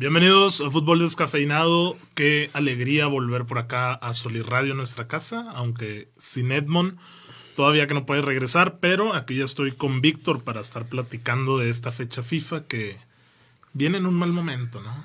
[0.00, 1.94] Bienvenidos a Fútbol Descafeinado.
[2.14, 6.96] Qué alegría volver por acá a Solirradio, nuestra casa, aunque sin Edmond,
[7.54, 11.68] todavía que no puede regresar, pero aquí ya estoy con Víctor para estar platicando de
[11.68, 12.96] esta fecha FIFA que
[13.74, 15.04] viene en un mal momento, ¿no?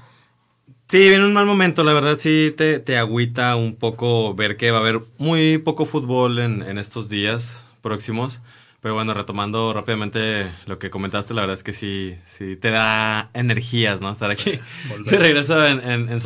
[0.88, 4.72] Sí, viene un mal momento, la verdad sí te, te agüita un poco ver que
[4.72, 8.40] va a haber muy poco fútbol en, en estos días próximos.
[8.86, 13.32] Pero bueno, retomando rápidamente lo que comentaste, la verdad es que sí, sí te da
[13.34, 14.12] energías, ¿no?
[14.12, 14.60] Estar aquí.
[15.06, 16.20] de regreso en, en,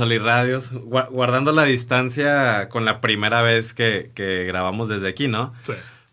[1.09, 5.53] guardando la distancia con la primera vez que, que grabamos desde aquí, ¿no?
[5.63, 5.71] Sí.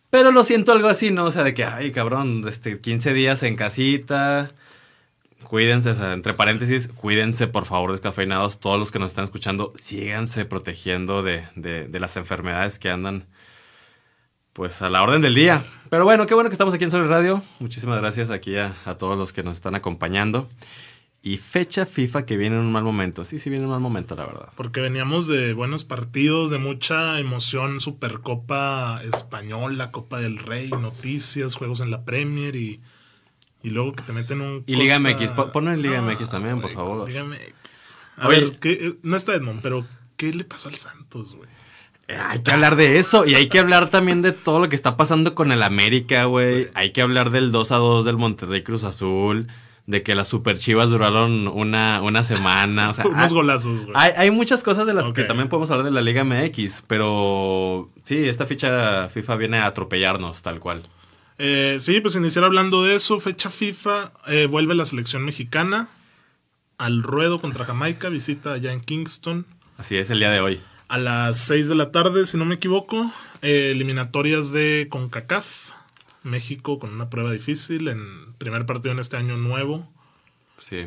[0.08, 1.24] Pero lo siento algo así, ¿no?
[1.24, 4.52] O sea, de que, ay, cabrón, este, 15 días en casita.
[5.42, 8.60] Cuídense, o sea, entre paréntesis, cuídense, por favor, descafeinados.
[8.60, 13.26] Todos los que nos están escuchando, síganse protegiendo de, de, de las enfermedades que andan
[14.56, 15.62] pues a la orden del día.
[15.90, 17.42] Pero bueno, qué bueno que estamos aquí en Sobre Radio.
[17.60, 20.48] Muchísimas gracias aquí a, a, todos los que nos están acompañando.
[21.22, 23.26] Y fecha FIFA que viene en un mal momento.
[23.26, 24.48] Sí, sí viene en un mal momento, la verdad.
[24.56, 31.80] Porque veníamos de buenos partidos, de mucha emoción, Supercopa Española, Copa del Rey, noticias, juegos
[31.80, 32.80] en la Premier y,
[33.62, 34.64] y luego que te meten un...
[34.66, 37.08] Y Liga MX, ponlo en Liga MX también, por favor.
[37.08, 37.98] Liga MX.
[38.16, 41.50] A Oye, ver, ¿qué, no está Edmond, pero ¿qué le pasó al Santos, güey?
[42.08, 44.96] Hay que hablar de eso y hay que hablar también de todo lo que está
[44.96, 46.64] pasando con el América, güey.
[46.64, 46.70] Sí.
[46.74, 49.48] Hay que hablar del 2 a 2 del Monterrey Cruz Azul,
[49.86, 52.90] de que las Super Chivas duraron una, una semana.
[52.90, 53.96] O sea, Unos golazos, güey.
[53.96, 55.24] Hay, hay, muchas cosas de las okay.
[55.24, 59.66] que también podemos hablar de la Liga MX, pero sí, esta ficha FIFA viene a
[59.66, 60.82] atropellarnos tal cual.
[61.38, 65.88] Eh, sí, pues iniciar hablando de eso, fecha FIFA, eh, vuelve la selección mexicana
[66.78, 69.44] al ruedo contra Jamaica, visita allá en Kingston.
[69.76, 72.54] Así es, el día de hoy a las 6 de la tarde, si no me
[72.56, 73.10] equivoco,
[73.42, 75.70] eh, eliminatorias de CONCACAF.
[76.22, 79.88] México con una prueba difícil en primer partido en este año nuevo.
[80.58, 80.86] Sí.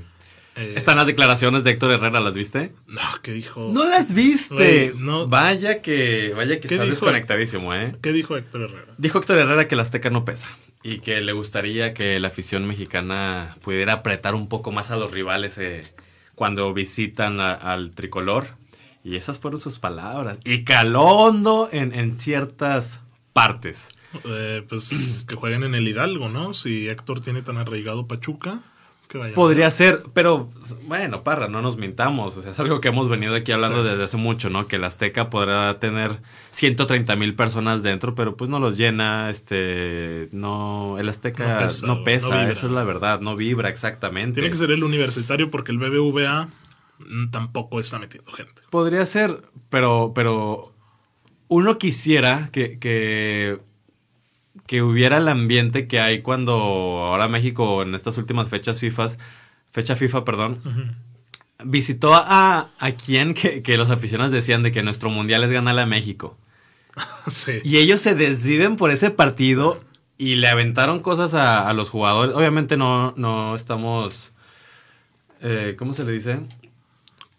[0.55, 2.73] Eh, Están las declaraciones de Héctor Herrera, ¿las viste?
[2.87, 3.69] No, ¿qué dijo?
[3.71, 4.91] No las viste.
[4.91, 5.27] Wey, no.
[5.27, 6.89] Vaya que, vaya que estás dijo?
[6.89, 7.95] desconectadísimo, ¿eh?
[8.01, 8.93] ¿Qué dijo Héctor Herrera?
[8.97, 10.49] Dijo Héctor Herrera que la Azteca no pesa
[10.83, 15.11] y que le gustaría que la afición mexicana pudiera apretar un poco más a los
[15.11, 15.85] rivales eh,
[16.35, 18.58] cuando visitan a, al tricolor
[19.03, 20.39] y esas fueron sus palabras.
[20.43, 23.01] Y calondo en, en ciertas
[23.33, 23.89] partes.
[24.25, 26.53] Eh, pues que jueguen en el Hidalgo, ¿no?
[26.53, 28.59] Si Héctor tiene tan arraigado Pachuca.
[29.07, 30.51] Que vaya Podría ser, pero
[30.83, 32.37] bueno, Parra, no nos mintamos.
[32.37, 33.89] O sea, es algo que hemos venido aquí hablando sí.
[33.89, 34.67] desde hace mucho, ¿no?
[34.67, 36.19] Que el Azteca podrá tener
[36.51, 39.31] 130 mil personas dentro, pero pues no los llena.
[39.31, 43.69] Este, no, el Azteca no pesa, no pesa no esa es la verdad, no vibra
[43.69, 44.41] exactamente.
[44.41, 46.49] Tiene que ser el universitario porque el BBVA
[47.31, 48.61] tampoco está metiendo gente.
[48.69, 50.73] Podría ser, pero, pero
[51.47, 53.59] uno quisiera que, que,
[54.67, 59.09] que, hubiera el ambiente que hay cuando ahora México en estas últimas fechas FIFA,
[59.69, 60.95] fecha FIFA, perdón, uh -huh.
[61.65, 65.81] visitó a, a quien que, que, los aficionados decían de que nuestro mundial es ganarle
[65.81, 66.37] a México.
[67.27, 67.59] sí.
[67.63, 69.79] Y ellos se desviven por ese partido
[70.17, 72.35] y le aventaron cosas a, a los jugadores.
[72.35, 74.33] Obviamente no, no estamos...
[75.41, 76.41] Eh, ¿Cómo se le dice?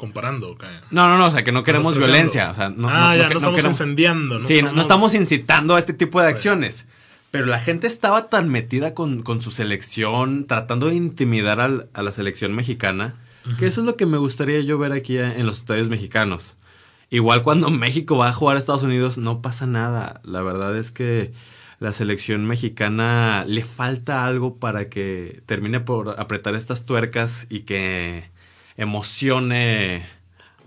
[0.00, 0.52] Comparando.
[0.52, 0.80] Okay.
[0.90, 2.50] No, no, no, o sea, que no queremos violencia.
[2.50, 3.80] O sea, no, ah, no, ya, no, estamos queremos...
[3.80, 4.38] incendiando.
[4.38, 4.74] No sí, estamos...
[4.74, 6.86] no, estamos incitando a este tipo de acciones.
[7.30, 12.02] Pero la gente estaba tan metida con, con su selección, tratando de intimidar al, a
[12.02, 13.56] la selección mexicana, uh -huh.
[13.58, 16.56] que eso es lo que me gustaría yo ver aquí en los estadios mexicanos.
[17.10, 20.20] Igual cuando México va a jugar a Estados Unidos, no pasa nada.
[20.24, 21.32] La verdad es que
[21.78, 28.30] la selección mexicana le falta algo para que termine por apretar estas tuercas y que
[28.76, 30.06] emocione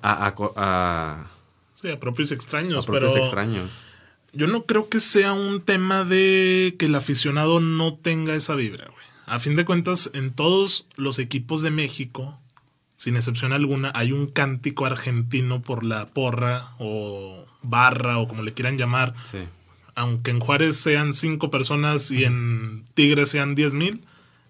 [0.01, 1.27] a, a, a,
[1.73, 2.83] sí, a propios extraños.
[2.83, 3.81] A propios pero extraños.
[4.33, 8.85] Yo no creo que sea un tema de que el aficionado no tenga esa vibra,
[8.85, 9.05] güey.
[9.25, 12.39] A fin de cuentas, en todos los equipos de México,
[12.95, 18.53] sin excepción alguna, hay un cántico argentino por la porra o barra o como le
[18.53, 19.13] quieran llamar.
[19.23, 19.39] Sí.
[19.95, 24.03] Aunque en Juárez sean cinco personas y en Tigres sean diez mil,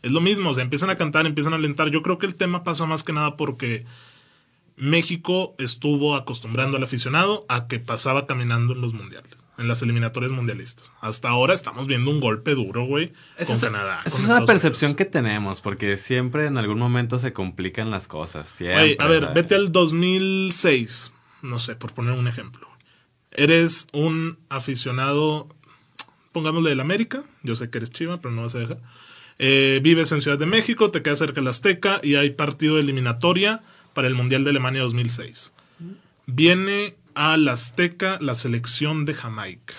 [0.03, 1.89] es lo mismo, o sea, empiezan a cantar, empiezan a alentar.
[1.89, 3.85] Yo creo que el tema pasa más que nada porque
[4.75, 9.31] México estuvo acostumbrando al aficionado a que pasaba caminando en los mundiales.
[9.57, 10.91] en las eliminatorias mundialistas.
[10.99, 13.13] Hasta ahora estamos viendo un golpe duro, güey,
[13.45, 14.01] con es, Canadá.
[14.03, 14.97] esa es una percepción Unidos.
[14.97, 18.49] que tenemos, porque siempre en algún momento se complican las cosas.
[18.49, 19.35] Siempre, a ver, ¿sabes?
[19.35, 21.13] vete al 2006,
[21.43, 22.67] no sé, por poner un ejemplo.
[23.29, 25.47] Eres un aficionado,
[26.31, 28.79] pongámosle del América, yo sé que eres chiva, pero no vas a dejar.
[29.39, 32.81] Eh, vives en Ciudad de México, te quedas cerca del Azteca y hay partido de
[32.81, 33.61] eliminatoria
[33.93, 35.53] para el Mundial de Alemania 2006.
[36.25, 39.73] Viene al Azteca la selección de Jamaica.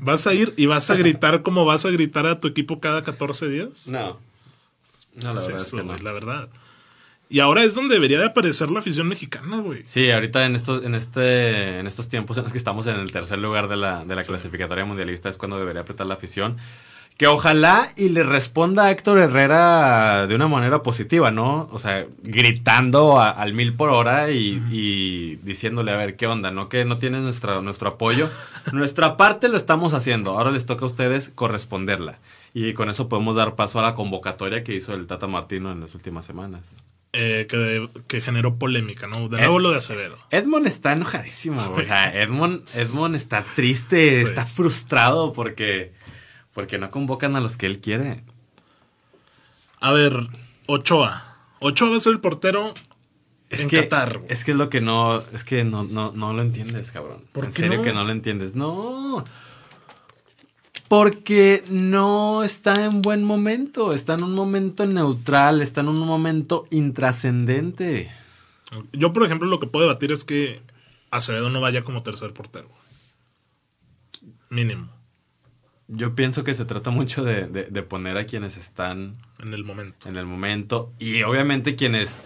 [0.00, 3.02] ¿Vas a ir y vas a gritar como vas a gritar a tu equipo cada
[3.02, 3.88] 14 días?
[3.88, 4.20] No.
[5.14, 5.88] No, la Es verdad es eso, que no.
[5.92, 6.48] güey, la verdad.
[7.30, 9.82] Y ahora es donde debería de aparecer la afición mexicana, güey.
[9.86, 13.10] Sí, ahorita en estos, en este, en estos tiempos en los que estamos en el
[13.12, 16.56] tercer lugar de la, de la clasificatoria mundialista es cuando debería apretar la afición.
[17.18, 21.68] Que ojalá y le responda a Héctor Herrera de una manera positiva, ¿no?
[21.72, 26.50] O sea, gritando a- al mil por hora y, y diciéndole, a ver, ¿qué onda?
[26.52, 26.68] ¿No?
[26.68, 28.30] Que no tienen nuestra, nuestro apoyo.
[28.72, 30.38] Nuestra parte lo estamos haciendo.
[30.38, 32.18] Ahora les toca a ustedes corresponderla.
[32.54, 35.80] Y con eso podemos dar paso a la convocatoria que hizo el Tata Martino en
[35.80, 36.82] las últimas semanas.
[37.14, 39.28] Eh, que, que generó polémica, ¿no?
[39.28, 40.16] De nuevo lo de Acevedo.
[40.30, 41.82] Edmond está enojadísimo, güey.
[41.84, 44.24] O sea, Edmond, Edmond está triste, Sí.
[44.24, 45.92] está frustrado porque,
[46.58, 48.24] porque no convocan a los que él quiere.
[49.78, 50.12] A ver,
[50.66, 51.36] Ochoa.
[51.60, 52.74] Ochoa va a ser el portero
[53.48, 54.22] Es en que, Qatar.
[54.28, 57.22] es que es lo que no, es que no, no, no lo entiendes, cabrón.
[57.30, 57.84] ¿Por en qué serio no?
[57.84, 58.56] que no lo entiendes.
[58.56, 59.22] No.
[60.88, 66.66] Porque no está en buen momento, está en un momento neutral, está en un momento
[66.70, 68.10] intrascendente.
[68.92, 70.60] Yo, por ejemplo, lo que puedo debatir es que
[71.12, 72.68] Acevedo no vaya como tercer portero.
[74.50, 74.97] Mínimo,
[75.88, 79.64] Yo pienso que se trata mucho de, de- de poner a quienes están en el
[79.64, 80.08] momento.
[80.08, 82.22] en el momento y obviamente quienes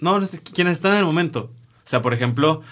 [0.00, 0.20] no
[0.52, 1.50] quienes están en el momento
[1.84, 2.62] o sea por ejemplo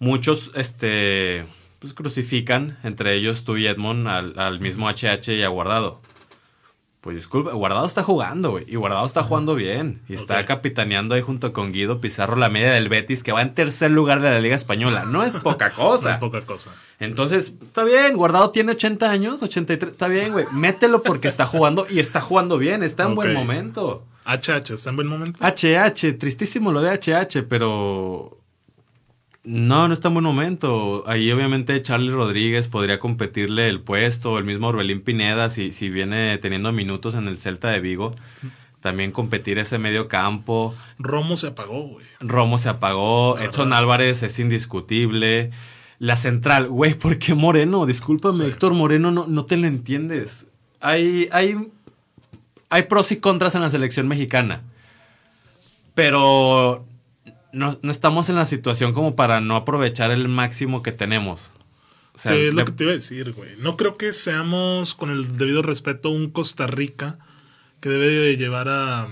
[0.00, 1.44] muchos este
[1.78, 6.00] pues crucifican entre ellos tú y Edmond al, al mismo HH y a Guardado
[7.02, 11.20] pues disculpa Guardado está jugando güey y Guardado está jugando bien y está capitaneando ahí
[11.20, 14.38] junto con Guido Pizarro la media del Betis que va en tercer lugar de la
[14.38, 16.70] Liga Española no es poca cosa No es poca cosa.
[17.00, 20.46] entonces, está bien, Guardado tiene 80 años, 83, está bien, güey.
[20.52, 24.04] Mételo porque está jugando y está jugando bien, está en buen momento.
[24.24, 25.44] HH, ¿está en buen momento?
[25.44, 28.38] HH, tristísimo lo de HH, pero
[29.44, 31.04] no, no está en buen momento.
[31.06, 36.38] Ahí obviamente Charlie Rodríguez podría competirle el puesto, el mismo Orbelín Pineda, si, si viene
[36.38, 38.12] teniendo minutos en el Celta de Vigo.
[38.80, 40.74] También competir ese medio campo.
[40.98, 42.04] Romo se apagó, güey.
[42.20, 43.78] Romo se apagó, La Edson verdad.
[43.80, 45.50] Álvarez es indiscutible.
[46.00, 47.86] La central, güey, ¿por qué Moreno?
[47.86, 48.42] Discúlpame, Sí.
[48.44, 50.46] Héctor Moreno, no, no te lo entiendes.
[50.80, 51.68] Hay, hay,
[52.70, 54.62] hay pros y contras en la selección mexicana.
[55.94, 56.84] Pero
[57.52, 61.50] no, no estamos en la situación como para no aprovechar el máximo que tenemos.
[62.14, 63.50] O sea, sí, es lo de- que te iba a decir, güey.
[63.58, 67.18] No creo que seamos, con el debido respeto, un Costa Rica
[67.80, 69.08] que debe de llevar a,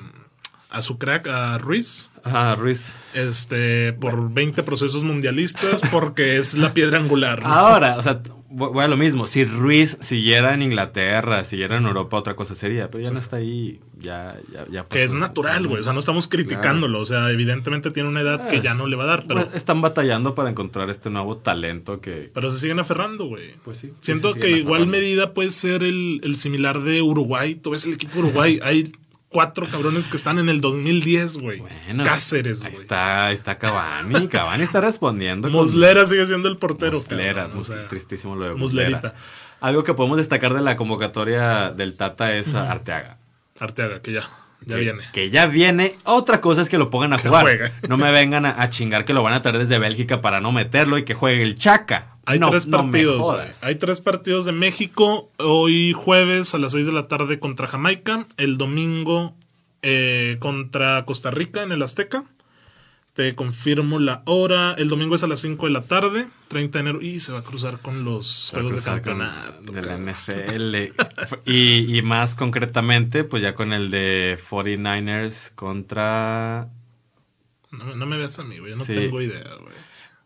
[0.70, 2.92] a su crack, a Ruiz, Ajá, Ruiz.
[3.14, 7.42] este, por 20 procesos mundialistas, porque es la piedra angular.
[7.42, 7.52] ¿no?
[7.52, 8.20] Ahora, o sea,
[8.50, 9.26] voy a lo mismo.
[9.26, 12.90] Si Ruiz siguiera en Inglaterra, siguiera en Europa, otra cosa sería.
[12.90, 13.80] Pero ya no está ahí.
[13.98, 15.80] Ya, ya, ya que es natural, güey.
[15.80, 17.00] O sea, no estamos criticándolo.
[17.00, 18.60] O sea, evidentemente tiene una edad que Eh.
[18.62, 22.00] ya no le va a dar, pero, Bueno, están batallando para encontrar este nuevo talento
[22.00, 22.30] que.
[22.34, 23.54] pero se siguen aferrando, güey.
[23.64, 23.90] Pues sí.
[24.00, 27.54] Siento sí que igual medida puede ser el, el similar de Uruguay.
[27.54, 28.58] Tú ves el equipo Uruguay.
[28.62, 28.92] Hay
[29.30, 31.60] cuatro cabrones que están en el 2010, güey.
[31.60, 32.72] Bueno, Cáceres, güey.
[32.74, 34.28] está, ahí está Cavani.
[34.28, 35.48] Cavani está respondiendo.
[35.48, 36.98] Muslera sigue siendo el portero.
[36.98, 38.96] Muslera, cabrón, o mus- sea, tristísimo lo de Muslerita.
[38.98, 39.14] Muslera.
[39.60, 43.18] Algo que podemos destacar de la convocatoria del Tata es a Arteaga.
[43.58, 44.22] Arteaga, que ya,
[44.64, 45.02] ya que, viene.
[45.12, 45.92] Que ya viene.
[46.04, 47.42] Otra cosa es que lo pongan a Que jugar.
[47.42, 47.72] juegue.
[47.88, 50.50] No me vengan a, a chingar que lo van a traer desde Bélgica para no
[50.52, 52.16] meterlo y que juegue el Chaca.
[52.30, 53.62] Hay No, tres partidos.
[53.64, 55.30] Hay tres partidos de México.
[55.38, 58.26] Hoy jueves a las 6 de la tarde contra Jamaica.
[58.36, 59.34] El domingo
[59.82, 62.24] eh, contra Costa Rica en el Azteca.
[63.14, 64.74] Te confirmo la hora.
[64.78, 67.02] El domingo es a las 5 de la tarde, 30 de enero.
[67.02, 69.72] Y se va a cruzar con los juegos de campeonato.
[69.72, 70.10] de la cabrón.
[70.14, 70.74] NFL.
[71.44, 76.68] y, y más concretamente, pues ya con el de 49ers contra...
[77.72, 78.70] No, no me veas a mí, güey.
[78.72, 78.94] Yo no Sí.
[78.94, 79.74] tengo idea, güey.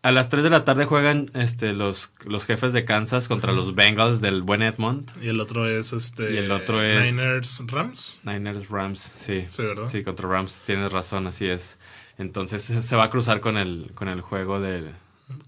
[0.05, 3.75] A las 3 de la tarde juegan este, los, los jefes de Kansas contra los
[3.75, 5.11] Bengals del buen Edmond.
[5.23, 6.35] Y el otro es este.
[6.35, 8.21] Y el otro es- Niners Rams.
[8.25, 9.47] Niners Rams, sí.
[9.49, 9.89] Sí, ¿verdad?
[9.89, 11.79] Sí, contra Rams, tienes razón, así es.
[12.19, 14.93] Entonces se va a cruzar con el, con el juego de,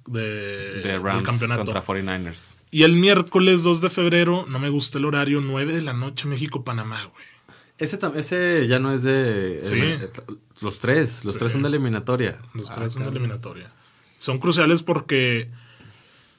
[0.07, 1.65] De, Rams campeonato.
[1.65, 2.55] contra 49ers.
[2.71, 6.27] Y el miércoles 2 de febrero, no me gusta el horario, 9 de la noche,
[6.29, 7.25] México-Panamá, güey.
[7.79, 9.59] Ese, ese ya no es de...
[9.63, 9.79] Sí.
[10.63, 11.39] los tres, los Sí.
[11.39, 12.39] tres son de eliminatoria.
[12.55, 13.71] Los Ah, tres son de eliminatoria.
[14.27, 15.49] Son cruciales porque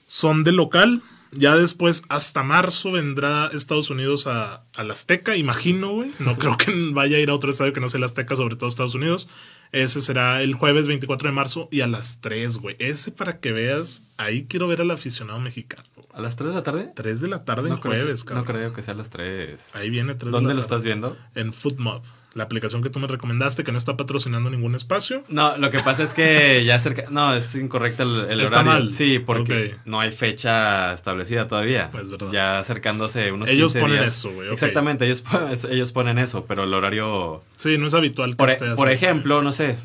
[0.05, 1.01] son de local,
[1.31, 6.11] Ya después, hasta marzo, vendrá Estados Unidos a, al Azteca, imagino, güey.
[6.19, 8.55] No creo que vaya a ir a otro estadio que no sea el Azteca, sobre
[8.57, 9.27] todo Estados Unidos.
[9.71, 12.75] Ese será el jueves 24 de marzo y a las 3, güey.
[12.79, 15.83] Ese para que veas, ahí quiero ver al aficionado mexicano.
[16.13, 16.91] ¿A las 3 de la tarde?
[16.95, 18.45] 3 de la tarde en creo, jueves, cabrón.
[18.45, 19.75] no creo que sea a las 3.
[19.75, 20.85] Ahí viene 3 ¿Dónde de lo la estás tarde.
[20.89, 21.17] viendo?
[21.35, 22.01] En Footmob,
[22.37, 25.23] la aplicación que tú me recomendaste, que no está patrocinando ningún espacio.
[25.27, 27.05] No, lo que pasa es que ya cerca...
[27.09, 28.71] No, es incorrecto el, el Está horario.
[28.83, 28.91] mal.
[28.91, 31.89] Sí, porque no hay fecha establecida todavía.
[31.99, 32.31] Es verdad.
[32.31, 34.17] Ya acercándose unos Ellos 15 ponen días.
[34.17, 34.53] eso, güey.
[34.53, 35.23] Exactamente, ellos,
[35.69, 37.43] ellos ponen eso, pero el horario...
[37.55, 38.75] Sí, no es habitual que Por, e- esté así.
[38.75, 39.77] por ejemplo, no sé,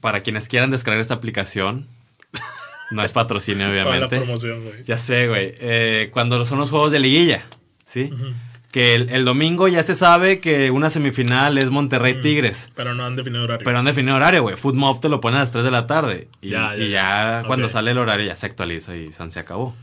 [0.00, 1.88] para quienes quieran descargar esta aplicación,
[2.92, 4.16] no es patrocinio, Para la obviamente.
[4.18, 4.84] promoción, güey.
[4.84, 5.52] Ya sé, güey.
[5.58, 7.42] Eh, cuando son los juegos de liguilla,
[7.86, 8.10] ¿sí?
[8.76, 12.70] Que el, el domingo ya se sabe que una semifinal es Monterrey Tigres.
[12.74, 13.64] Pero no han definido horario.
[13.64, 14.56] Pero han definido horario, güey.
[14.56, 16.28] Footmob te lo pone a las 3 de la tarde.
[16.42, 17.44] Y Ya, ya, ya, y ya ya.
[17.46, 19.74] cuando sale el horario ya se actualiza y san se acabó.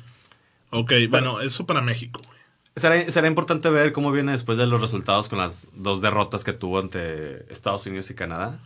[0.70, 2.38] ok, bueno, eso para México, güey.
[2.76, 6.54] Será, será importante ver cómo viene después de los resultados con las dos derrotas que
[6.54, 8.60] tuvo ante Estados Unidos y Canadá.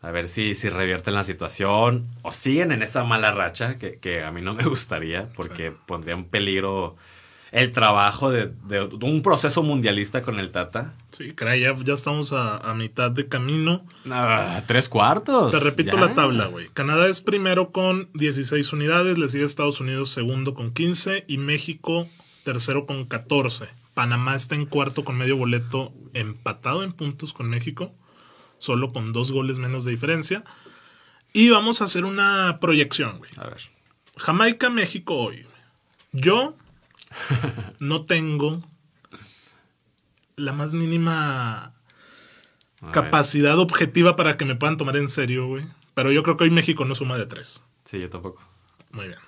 [0.00, 4.22] A ver si, si revierten la situación o siguen en esa mala racha que, que
[4.24, 6.96] a mí no me gustaría porque pondría en peligro
[7.54, 10.96] el trabajo de, de un proceso mundialista con el Tata.
[11.12, 13.86] Sí, caray, ya, ya estamos a, a mitad de camino.
[14.10, 15.52] Ah, tres cuartos.
[15.52, 16.00] Te repito ya.
[16.00, 16.66] la tabla, güey.
[16.70, 22.08] Canadá es primero con 16 unidades, le sigue Estados Unidos segundo con 15 y México
[22.42, 23.66] tercero con 14.
[23.94, 27.94] Panamá está en cuarto con medio boleto empatado en puntos con México,
[28.58, 30.42] solo con dos goles menos de diferencia.
[31.32, 33.30] Y vamos a hacer una proyección, güey.
[33.36, 33.60] A ver.
[34.16, 35.46] Jamaica, México hoy.
[36.10, 36.56] Yo
[37.78, 38.62] no tengo
[40.36, 41.72] la más mínima A
[42.82, 42.92] ver.
[42.92, 45.64] capacidad objetiva para que me puedan tomar en serio, güey.
[45.94, 47.62] Pero yo creo que hoy México no suma de tres.
[47.84, 48.42] Sí, yo tampoco.
[48.90, 49.18] Muy bien.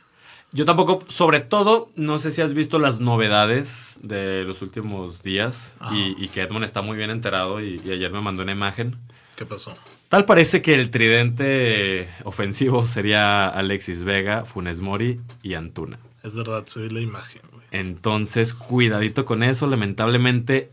[0.53, 5.77] Yo tampoco, sobre todo, no sé si has visto las novedades de los últimos días
[5.93, 8.97] y que Edmond está muy bien enterado y, y ayer me mandó una imagen.
[9.37, 9.75] ¿Qué pasó?
[10.09, 15.99] Tal parece que el tridente ofensivo sería Alexis Vega, Funes Mori y Antuna.
[16.27, 17.65] Es verdad, ve la imagen, güey.
[17.71, 19.69] Entonces, cuidadito con eso.
[19.69, 20.71] Lamentablemente,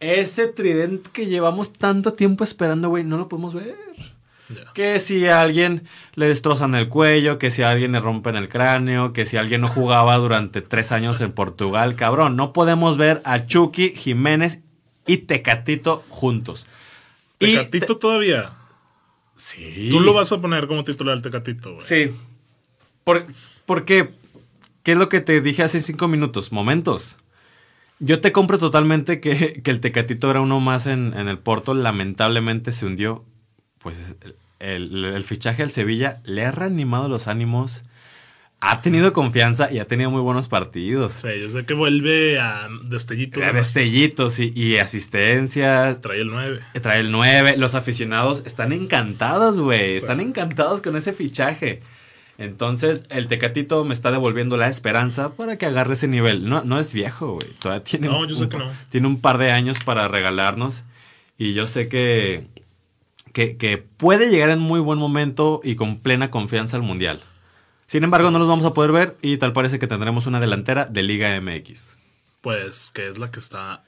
[0.00, 3.74] ese tridente que llevamos tanto tiempo esperando, güey, no lo podemos ver.
[4.74, 5.84] Que si a alguien
[6.14, 9.62] le destrozan el cuello, que si a alguien le rompen el cráneo, que si alguien
[9.62, 14.60] no jugaba durante tres años en Portugal, cabrón, no podemos ver a Chucky, Jiménez
[15.06, 16.66] y Tecatito juntos.
[17.38, 18.44] Y Tecatito todavía.
[19.36, 19.88] Sí.
[19.90, 21.86] Tú lo vas a poner como titular Tecatito, güey.
[21.86, 22.14] Sí.
[23.04, 23.24] ¿Por,
[23.64, 24.12] ¿Por qué?
[24.82, 26.52] ¿Qué es lo que te dije hace cinco minutos?
[26.52, 27.16] Momentos.
[28.00, 31.72] Yo te compro totalmente que, que el Tecatito era uno más en, en el Porto.
[31.74, 33.24] Lamentablemente se hundió.
[33.78, 34.16] Pues
[34.58, 37.82] el, el- fichaje al Sevilla le ha reanimado los ánimos.
[38.64, 41.14] Ha tenido confianza y ha tenido muy buenos partidos.
[41.14, 43.44] Sí, yo sé que vuelve a destellitos.
[43.44, 46.00] de Destellitos y, y asistencias.
[46.00, 46.60] Trae el 9.
[46.80, 47.56] Trae el 9.
[47.56, 49.96] Los aficionados están encantados, güey.
[49.96, 51.82] Están encantados con ese fichaje.
[52.42, 56.48] Entonces, el Tecatito me está devolviendo la esperanza para que agarre ese nivel.
[56.48, 57.48] No, no es viejo, güey.
[57.60, 58.70] Todavía tiene, No, un- yo sé que no.
[58.90, 60.82] tiene un par de años para regalarnos.
[61.38, 62.46] Y yo sé que,
[63.32, 67.22] que, que puede llegar en muy buen momento y con plena confianza al Mundial.
[67.86, 70.86] Sin embargo, no los vamos a poder ver y tal parece que tendremos una delantera
[70.86, 71.98] de Liga MX.
[72.40, 73.84] Pues que es la que está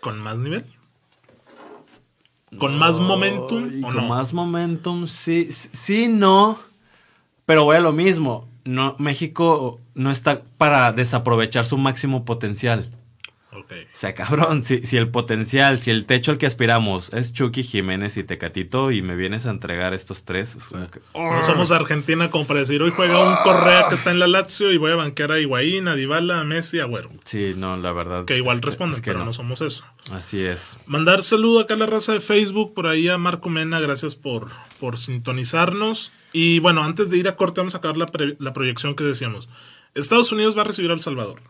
[0.00, 0.64] con más nivel.
[2.58, 4.02] Con más momentum o con no.
[4.08, 6.58] más momentum, sí, sí, no.
[7.48, 8.46] Pero voy a lo mismo.
[8.66, 12.94] No, México no está para desaprovechar su máximo potencial.
[13.50, 17.62] O sea, cabrón, si, si el potencial, si el techo al que aspiramos es Chucky
[17.62, 21.00] Jiménez y Tecatito y me vienes a entregar estos tres, es como que...
[21.14, 24.70] No somos Argentina como para decir, hoy juega un Correa que está en la Lazio
[24.70, 27.10] y voy a banquear a Higuaín, a Dybala, a Messi, a Güero.
[27.24, 28.26] Sí, no, la verdad.
[28.26, 29.32] Que igual es responden, es que pero no.
[29.32, 29.82] somos eso.
[30.12, 30.76] Así es.
[30.86, 34.48] Mandar saludo acá a la raza de Facebook, por ahí a Marco Mena, gracias por,
[34.78, 36.12] por sintonizarnos.
[36.34, 39.04] Y bueno, antes de ir a corte, vamos a acabar la, pre- la proyección que
[39.04, 39.48] decíamos.
[39.94, 41.40] Estados Unidos va a recibir a El Salvador.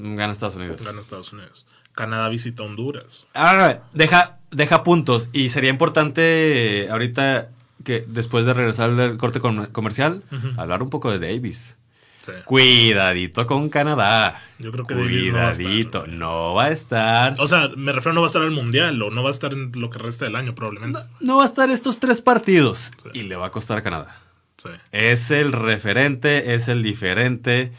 [0.00, 0.84] Gana Estados Unidos.
[0.84, 1.66] Gana Estados Unidos.
[1.92, 3.26] Canadá visita Honduras.
[3.34, 5.28] Ahora, deja, deja puntos.
[5.32, 7.48] Y sería importante eh, ahorita
[7.82, 10.22] que después de regresar del corte com- comercial,
[10.56, 11.76] hablar un poco de Davis.
[12.20, 12.32] Sí.
[12.44, 14.40] Cuidadito con Canadá.
[14.58, 17.34] Yo creo que Davis no va a estar, Cuidadito, no va a estar.
[17.38, 19.52] O sea, me refiero no va a estar el Mundial o no va a estar
[19.52, 21.00] en lo que resta del año probablemente.
[21.20, 22.90] No va a estar estos tres partidos.
[23.02, 23.08] Sí.
[23.14, 24.14] Y le va a costar a Canadá.
[24.56, 24.68] Sí.
[24.92, 27.72] Es el referente, es el diferente,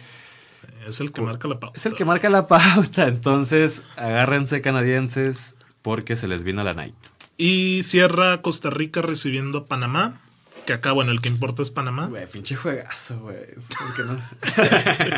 [0.87, 1.77] Es el que marca la pauta.
[1.77, 3.07] es el que marca la pauta.
[3.07, 6.95] Entonces, agárrense canadienses porque se les vino la night.
[7.37, 10.19] Y cierra Costa Rica recibiendo a Panamá,
[10.65, 12.07] Que acá, bueno, el que importa es Panamá.
[12.07, 13.37] Güey, pinche juegazo, güey.
[13.55, 14.17] ¿Por qué no?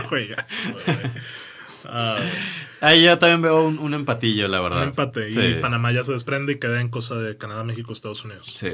[0.10, 0.46] Juega.
[0.72, 0.98] güey.
[1.86, 2.20] Ah,
[2.80, 4.84] Ahí yo también veo un, un empatillo, la verdad.
[4.84, 5.32] un empate.
[5.32, 5.40] Sí.
[5.40, 8.52] Y Panamá ya se desprende y queda en cosa de Canadá, México, Estados Unidos.
[8.56, 8.74] Sí.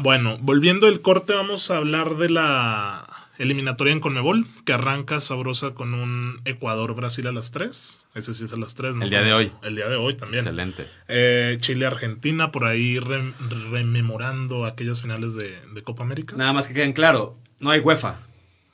[0.00, 3.04] Bueno, volviendo el corte, vamos a hablar de la
[3.38, 8.04] eliminatoria en Conmebol, que arranca sabrosa con un Ecuador-Brasil a las 3.
[8.14, 9.04] Ese sí es a las 3, ¿no?
[9.04, 9.52] El día de hoy.
[9.62, 10.40] El día de hoy también.
[10.44, 10.86] Excelente.
[11.08, 13.32] Eh, Chile-Argentina, por ahí re-
[13.70, 16.34] rememorando aquellas finales de, de Copa América.
[16.36, 18.16] Nada más que queden claro, no hay UEFA.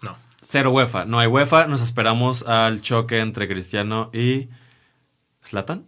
[0.03, 0.17] No.
[0.43, 1.05] Cero UEFA.
[1.05, 1.67] No hay UEFA.
[1.67, 4.49] Nos esperamos al choque entre Cristiano y.
[5.43, 5.87] ¿Slatan?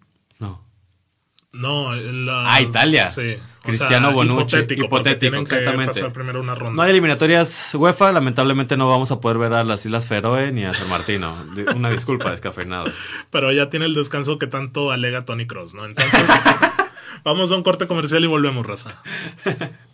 [1.54, 1.94] No.
[1.94, 3.10] No, las- Ah, Italia.
[3.10, 3.36] Sí.
[3.60, 4.56] O Cristiano sea, Bonucci.
[4.56, 5.92] Hipotético, Hipotético, tienen que exactamente.
[5.94, 6.76] pasar primero una ronda.
[6.76, 8.12] No hay eliminatorias UEFA.
[8.12, 11.34] Lamentablemente no vamos a poder ver a las Islas Feroe ni a San Martino.
[11.74, 12.84] Una disculpa, descafeinado.
[13.30, 15.86] Pero ya tiene el descanso que tanto alega Tony Cross, ¿no?
[15.86, 16.20] Entonces,
[17.24, 19.02] vamos a un corte comercial y volvemos, raza.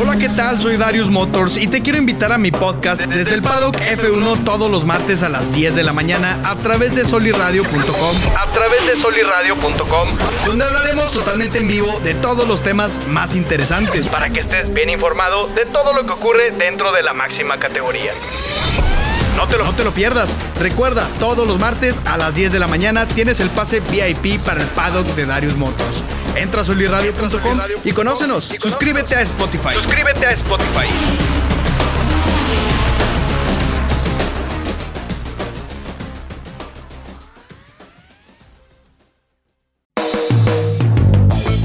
[0.00, 0.60] Hola, ¿qué tal?
[0.60, 4.70] Soy Darius Motors y te quiero invitar a mi podcast desde el Paddock F1 todos
[4.70, 8.16] los martes a las 10 de la mañana a través de soliradio.com.
[8.38, 10.08] A través de soliradio.com,
[10.46, 14.88] donde hablaremos totalmente en vivo de todos los temas más interesantes para que estés bien
[14.88, 18.12] informado de todo lo que ocurre dentro de la máxima categoría.
[19.36, 20.30] No te, lo, no te lo pierdas.
[20.60, 24.62] Recuerda, todos los martes a las 10 de la mañana tienes el pase VIP para
[24.62, 26.04] el paddock de Darius Motors.
[26.38, 28.54] Entra a soliradio.com y conócenos.
[28.60, 29.74] Suscríbete a Spotify.
[29.74, 30.88] Suscríbete a Spotify.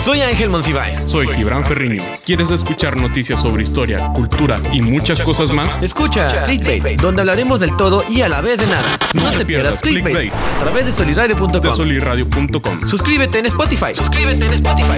[0.03, 0.97] Soy Ángel Monsiváis.
[1.07, 2.03] Soy Gibran Ferriño.
[2.25, 5.81] ¿Quieres escuchar noticias sobre historia, cultura y muchas cosas más?
[5.81, 8.97] Escucha Clickbait, donde hablaremos del todo y a la vez de nada.
[9.13, 11.73] No, te pierdas Clickbait, a través de De soliradio.com.
[11.73, 12.85] soliradio.com.
[12.85, 13.95] Suscríbete en Spotify.
[13.95, 14.97] Suscríbete en Spotify.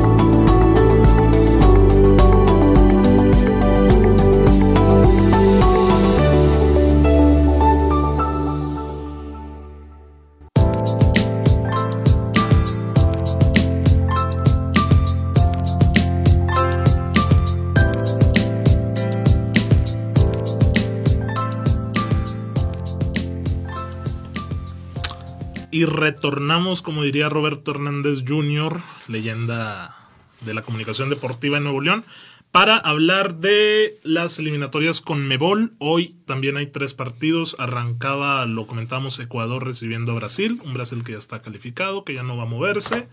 [25.81, 29.95] Y retornamos, como diría Roberto Hernández Jr., leyenda
[30.41, 32.05] de la comunicación deportiva en Nuevo León,
[32.51, 35.73] para hablar de las eliminatorias con Mebol.
[35.79, 37.55] Hoy también hay tres partidos.
[37.57, 42.21] Arrancaba, lo comentábamos, Ecuador recibiendo a Brasil, un Brasil que ya está calificado, que ya
[42.21, 43.07] no va a moverse.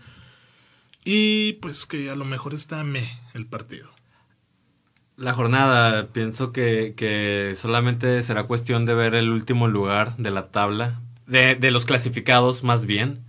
[1.03, 3.89] Y pues que a lo mejor está me el partido.
[5.17, 11.01] La jornada, pienso que solamente será cuestión de ver el último lugar de la tabla,
[11.29, 13.23] de, de los clasificados más bien,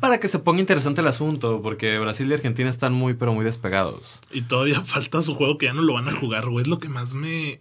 [0.00, 3.44] para que se ponga interesante el asunto, porque Brasil y Argentina están muy, pero muy
[3.44, 4.20] despegados.
[4.30, 6.62] Y todavía falta su juego que ya no lo van a jugar, güey.
[6.62, 7.58] Es lo que más me,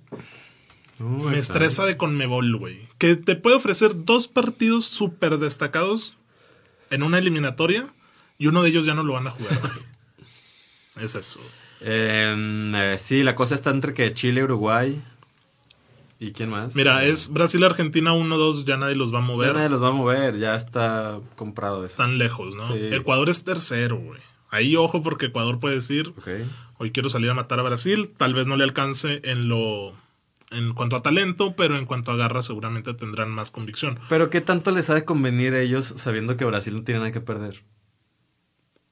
[0.99, 2.87] me estresa de Conmebol, güey.
[2.99, 6.15] Que te puede ofrecer dos partidos súper destacados
[6.91, 7.87] en una eliminatoria
[8.37, 9.87] y uno de ellos ya no lo van a jugar, güey.
[11.03, 11.39] Es eso.
[11.81, 12.35] Eh,
[12.75, 14.99] eh, sí, la cosa está entre que Chile, Uruguay
[16.19, 16.75] y quién más.
[16.75, 19.53] Mira, es Brasil-Argentina 1-2, ya nadie los va a Ya mover.
[19.55, 22.01] nadie los va a mover, ya está comprado esto.
[22.03, 22.67] Están lejos, ¿no?
[22.67, 22.89] Sí.
[22.91, 24.19] Ecuador es tercero, güey.
[24.49, 26.13] Ahí ojo porque Ecuador puede decir,
[26.77, 28.11] hoy quiero salir a matar a Brasil.
[28.15, 29.93] Tal vez no le alcance en lo...
[30.49, 33.99] En cuanto a talento, pero en cuanto a garra seguramente tendrán más convicción.
[34.07, 37.11] Pero ¿qué tanto les ha de convenir a ellos sabiendo que Brasil no tiene nada
[37.11, 37.63] que perder?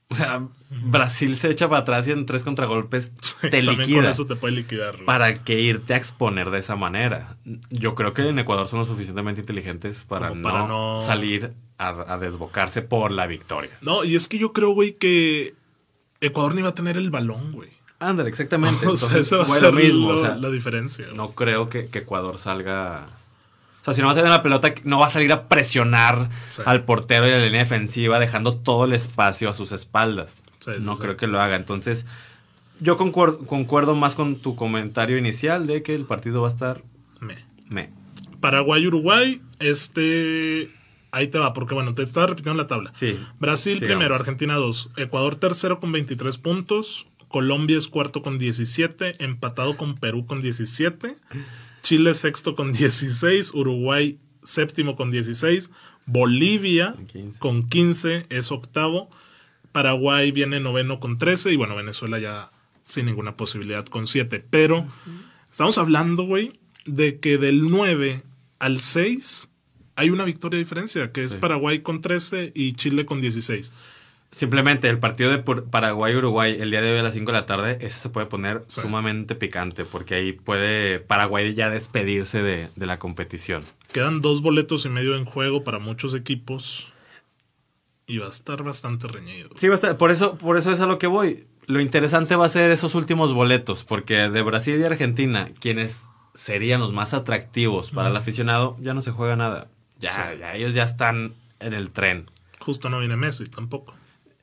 [0.09, 4.09] O sea, Brasil se echa para atrás y en tres contragolpes te También con liquida.
[4.11, 4.93] eso te puede liquidar.
[4.93, 5.05] güey.
[5.05, 7.37] ¿Para que irte a exponer de esa manera?
[7.71, 12.13] Yo creo que en Ecuador son lo suficientemente inteligentes para, no, para no- salir a,
[12.13, 13.71] a desbocarse por la victoria.
[13.81, 15.55] No, y es que yo creo, güey, que
[16.21, 17.69] Ecuador ni va a tener el balón, güey.
[17.97, 18.85] Ándale, exactamente.
[18.87, 20.11] o sea, Entonces, esa va a ser lo mismo.
[20.11, 21.07] lo- o sea, la diferencia.
[21.15, 23.07] no creo que, que Ecuador salga.
[23.85, 26.29] O sea, si no va a tener la pelota, no va a salir a presionar
[26.49, 26.63] Sí.
[26.65, 30.39] al portero y a la línea defensiva, dejando todo el espacio a sus espaldas.
[30.59, 31.55] Sí, sí, no creo que lo haga.
[31.55, 32.05] Entonces,
[32.79, 36.81] yo concuerdo, concuerdo más con tu comentario inicial de que el partido va a estar
[37.19, 37.37] Me.
[37.69, 37.91] me.
[38.39, 40.71] Paraguay-Uruguay, este...
[41.11, 42.91] Ahí te va, porque bueno, te estaba repitiendo la tabla.
[42.93, 43.17] Sí.
[43.39, 43.95] Brasil Sigamos.
[43.95, 49.95] primero, Argentina 2, Ecuador tercero con 23 puntos, Colombia es cuarto con 17, empatado con
[49.95, 51.15] Perú con 17,
[51.85, 55.69] Chile sexto con 16, Uruguay séptimo con 16,
[56.07, 57.37] Bolivia 15.
[57.39, 59.11] con 15 es octavo,
[59.71, 62.49] Paraguay viene noveno con 13 y bueno, Venezuela ya
[62.83, 64.43] sin ninguna posibilidad con 7.
[64.49, 64.87] Pero
[65.51, 68.23] estamos hablando, güey, de que del 9
[68.57, 69.51] al 6
[69.95, 71.37] hay una victoria de diferencia, que es Sí.
[71.39, 73.71] Paraguay con 13 y Chile con 16.
[74.35, 77.77] Simplemente el partido de Paraguay-Uruguay el día de hoy a las 5 de la tarde,
[77.79, 78.81] ese se puede poner Sí.
[78.81, 83.63] sumamente picante porque ahí puede Paraguay ya despedirse de, de la competición.
[83.93, 86.91] Quedan dos boletos y medio en juego para muchos equipos
[88.07, 89.51] y va a estar bastante reñido.
[89.55, 91.45] Sí, va a estar- por eso, por eso es a lo que voy.
[91.67, 96.01] Lo interesante va a ser esos últimos boletos, porque de Brasil y Argentina, quienes
[96.33, 99.69] serían los más atractivos para el aficionado, ya no se juega nada.
[100.01, 100.19] Ya, Sí.
[100.41, 102.29] ya ellos ya están en el tren.
[102.59, 103.95] Justo no viene Messi tampoco.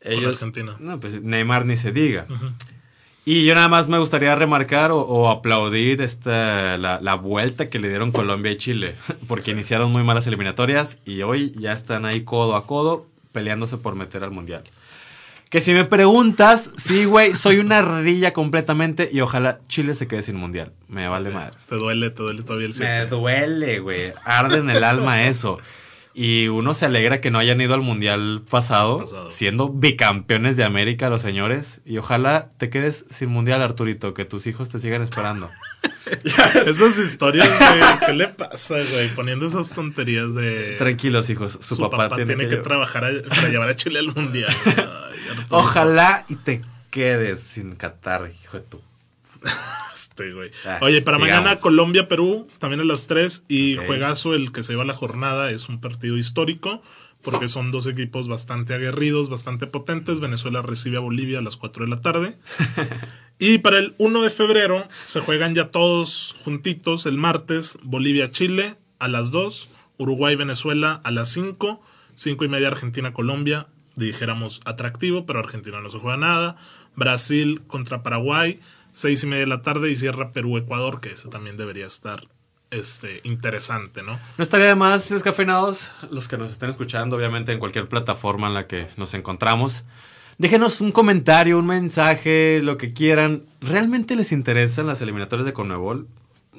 [0.04, 0.76] Ellos, Argentina.
[0.78, 2.26] No, pues Neymar ni se diga.
[2.28, 2.46] Ujú.
[3.24, 7.78] Y yo nada más me gustaría remarcar o, o aplaudir esta, la, la vuelta que
[7.78, 8.96] le dieron Colombia y Chile,
[9.28, 13.94] porque iniciaron muy malas eliminatorias y hoy ya están ahí codo a codo peleándose por
[13.94, 14.64] meter al Mundial.
[15.50, 20.22] Que si me preguntas, sí, güey, soy una ardilla completamente y ojalá Chile se quede
[20.22, 20.72] sin Mundial.
[20.88, 21.66] Me vale madres.
[21.66, 23.06] Te duele, te duele todavía el Me 7.
[23.06, 24.14] duele, güey.
[24.24, 25.58] Arde en el alma eso.
[26.14, 29.30] Y uno se alegra que no hayan ido al mundial pasado, Pasado.
[29.30, 31.80] siendo bicampeones de América los señores.
[31.86, 35.48] Y ojalá te quedes sin mundial, Arturito, que tus hijos te sigan esperando.
[36.66, 39.14] Esas historias de ¿qué le pasa, güey?
[39.14, 41.58] Poniendo esas tonterías de Tranquilos, hijos.
[41.60, 44.50] Su, su, papá, tiene, que, trabajar a- para llevar a Chile al mundial.
[44.76, 45.44] Ay.
[45.50, 48.80] Ojalá y te quedes sin Qatar, hijo de tu.
[49.92, 50.50] Este, güey.
[50.66, 51.42] Ah, Oye, para sigamos.
[51.42, 53.44] mañana Colombia-Perú, también a las 3.
[53.48, 55.50] Y juegazo el que se lleva la jornada.
[55.50, 56.82] Es un partido histórico.
[57.22, 60.18] Porque son dos equipos bastante aguerridos, bastante potentes.
[60.18, 62.36] Venezuela recibe a Bolivia a las 4 de la tarde.
[63.38, 67.78] y para el 1 de febrero se juegan ya todos juntitos el martes.
[67.82, 69.68] Bolivia-Chile a las 2.
[69.98, 71.80] Uruguay-Venezuela a las 5.
[72.14, 73.68] 5 y media Argentina-Colombia.
[73.94, 76.56] Dijéramos atractivo, pero Argentina no se juega nada.
[76.96, 78.58] Brasil contra Paraguay.
[78.92, 82.28] 6 y media de la tarde y cierra Perú-Ecuador, que ese también debería estar
[82.70, 84.18] este, interesante, ¿no?
[84.38, 88.54] No estaría de más, descafeinados, los que nos estén escuchando, obviamente, en cualquier plataforma en
[88.54, 89.84] la que nos encontramos.
[90.38, 93.42] Déjenos un comentario, un mensaje, lo que quieran.
[93.60, 96.08] ¿Realmente les interesan las eliminatorias de Conmebol?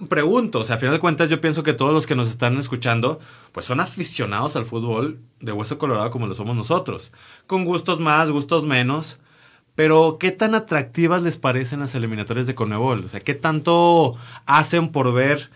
[0.08, 2.58] Pregunto, o sea, a final de cuentas yo pienso que todos los que nos están
[2.58, 3.19] escuchando,
[3.52, 7.12] pues son aficionados al fútbol de hueso colorado como lo somos nosotros.
[7.48, 9.19] Con gustos más, gustos menos.
[9.76, 13.06] Pero, ¿qué tan atractivas les parecen las eliminatorias de Conmebol?
[13.06, 15.50] O sea, ¿qué tanto hacen por ver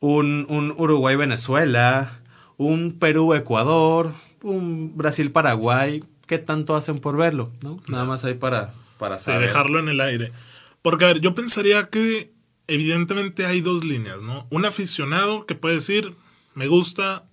[0.00, 2.20] un, un Uruguay-Venezuela,
[2.56, 6.04] un Perú-Ecuador, un Brasil-Paraguay?
[6.26, 7.50] ¿Qué tanto hacen por verlo?
[7.62, 7.80] ¿no?
[7.88, 10.32] Nada más ahí para, para Sí, dejarlo en el aire.
[10.80, 12.30] Porque, a ver, yo pensaría que
[12.68, 14.46] evidentemente hay dos líneas, ¿no?
[14.50, 16.14] Un aficionado que puede decir,
[16.54, 17.24] me gusta...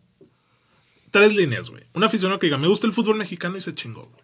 [1.11, 1.83] Tres líneas, güey.
[1.93, 4.03] Un aficionado que diga, me gusta el fútbol mexicano y se chingó.
[4.05, 4.23] güey.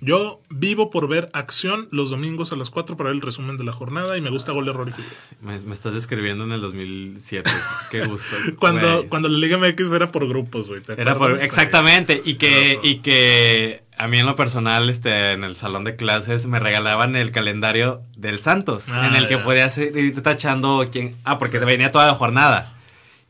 [0.00, 3.62] Yo vivo por ver acción los domingos a las 4 para ver el resumen de
[3.62, 5.14] la jornada y me gusta gol, error y figura.
[5.40, 7.48] Me, me estás describiendo en el 2007.
[7.90, 8.34] Qué gusto.
[8.58, 10.80] Cuando, cuando la Liga MX era por grupos, güey.
[10.80, 15.44] ¿te Era por, exactamente, y que, y que a mí en lo personal, este, en
[15.44, 19.44] el salón de clases, me regalaban el calendario del Santos, Ah, en el que ya.
[19.44, 22.74] podías ir tachando quién, ah, porque te venía toda la jornada.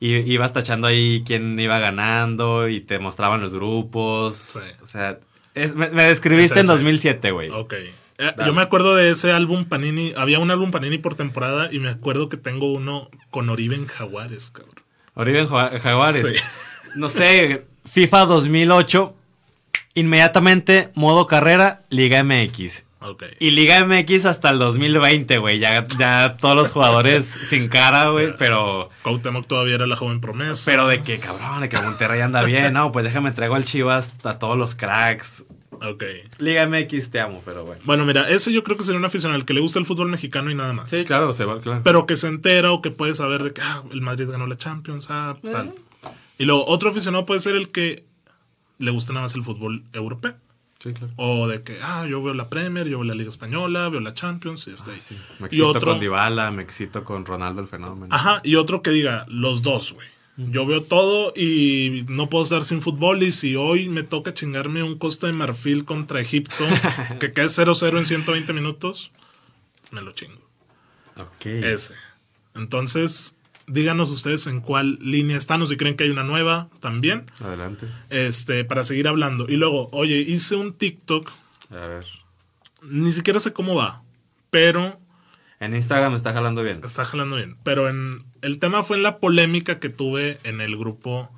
[0.01, 4.35] Y ibas tachando ahí quién iba ganando y te mostraban los grupos.
[4.37, 4.59] Sí.
[4.83, 5.19] O sea,
[5.55, 6.73] es- me, me describiste en ese.
[6.73, 7.51] 2007, güey.
[7.51, 7.75] Ok.
[8.19, 10.13] Eh, yo me acuerdo de ese álbum Panini.
[10.17, 14.51] Había un álbum Panini por temporada y me acuerdo que tengo uno con Oriben Jaguares,
[14.51, 14.75] cabrón.
[15.15, 16.27] Oriben Jaguares.
[16.27, 16.35] Sí.
[16.95, 19.17] No sé, FIFA 2008,
[19.95, 22.85] inmediatamente modo carrera, Liga MX.
[23.03, 23.25] Ok.
[23.41, 25.59] Y Liga MX hasta el 2020, güey.
[25.59, 28.35] Ya, ya todos los jugadores sin cara, güey.
[28.37, 30.71] Pero, Cuauhtémoc todavía era la joven promesa.
[30.71, 32.73] pero de que, cabrón, de que Monterrey anda bien.
[32.73, 35.45] No, pues déjame traigo al Chivas a todos los cracks.
[35.81, 36.05] Ok.
[36.39, 37.83] Liga MX te amo, pero bueno.
[37.85, 40.09] Bueno, mira, ese yo creo que sería un aficionado al que le gusta el fútbol
[40.09, 40.91] mexicano y nada más.
[40.91, 41.81] Sí, claro, se va, claro.
[41.83, 44.57] Pero que se entera o que puede saber de que ah, el Madrid ganó la
[44.57, 45.75] Champions, ah, tal.
[46.39, 48.05] Y luego otro aficionado puede ser el que
[48.79, 50.35] le gusta nada más el fútbol europeo.
[50.83, 51.13] Sí, claro.
[51.17, 54.15] O de que, ah, yo veo la Premier, yo veo la Liga Española, veo la
[54.15, 54.99] Champions y está ahí.
[55.39, 58.13] Me y excito otro, con Dybala, me excito con Ronaldo el fenómeno.
[58.13, 60.09] Ajá, y otro que diga, los dos, güey.
[60.37, 63.23] Yo veo todo y no puedo estar sin fútbol.
[63.23, 66.65] Y si hoy me toca chingarme un Costa de Marfil contra Egipto,
[67.21, 69.13] que quede 0-0 en 120 minutos,
[69.93, 70.41] me lo chingo.
[71.17, 71.47] Ok.
[71.47, 71.95] Ese.
[72.57, 73.37] Entonces,
[73.73, 77.31] díganos ustedes en cuál línea están o si creen que hay una nueva también.
[77.41, 77.87] Adelante.
[78.11, 79.47] Este, para seguir hablando.
[79.49, 81.31] Y luego, oye, hice un TikTok,
[81.71, 82.05] A ver.
[82.83, 84.03] ni siquiera sé cómo va,
[84.51, 85.01] pero
[85.61, 86.81] En Instagram está jalando bien.
[86.85, 87.57] está jalando bien.
[87.63, 91.31] Pero en el tema fue en la polémica que tuve en el grupo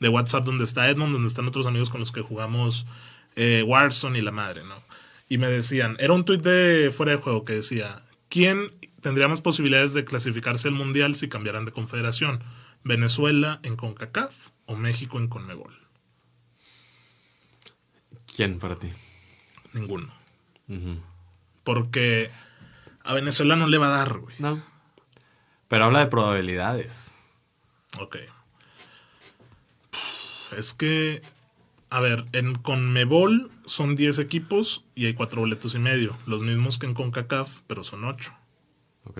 [0.00, 2.86] de WhatsApp donde está Edmond, donde están otros amigos con los que jugamos
[3.36, 4.74] eh, Warzone y la madre, ¿no?
[5.28, 8.70] Y me decían, era un tuit de fuera de juego que decía, ¿quién
[9.02, 12.42] tendría más posibilidades de clasificarse al Mundial si cambiaran de confederación?
[12.84, 15.78] ¿Venezuela en CONCACAF o México en CONMEBOL?
[18.34, 18.90] ¿Quién para ti?
[19.74, 20.12] Ninguno.
[21.64, 22.30] Porque
[23.04, 24.34] a Venezuela no le va a dar, güey.
[24.38, 24.64] No.
[25.68, 27.12] Pero habla de probabilidades.
[28.00, 28.16] Ok.
[30.56, 31.22] Es que,
[31.90, 36.18] a ver, en Conmebol son 10 equipos y hay 4 boletos y medio.
[36.26, 38.34] Los mismos que en CONCACAF, pero son 8.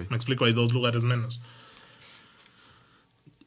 [0.09, 1.41] Me explico, hay dos lugares menos.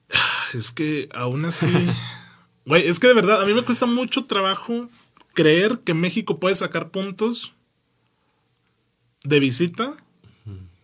[0.54, 1.71] Es que aún así...
[2.65, 4.89] Güey, es que de verdad, a mí me cuesta mucho trabajo
[5.36, 7.54] creer que México puede sacar puntos
[9.24, 9.95] de visita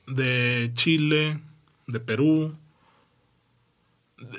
[0.05, 1.39] de Chile,
[1.87, 2.55] de Perú,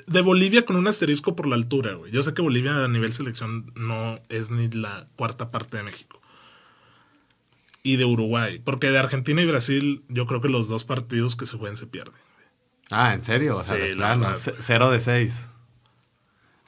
[0.07, 2.11] de Bolivia con un asterisco por la altura, güey.
[2.11, 6.21] Yo sé que Bolivia a nivel selección no es ni la cuarta parte de México.
[7.83, 11.45] Y de Uruguay, porque de Argentina y Brasil yo creo que los dos partidos que
[11.45, 12.15] se jueguen se pierden.
[12.89, 13.57] Ah, ¿en serio?
[13.57, 14.35] O sea, Sí, de la plano.
[14.59, 15.49] Cero de seis.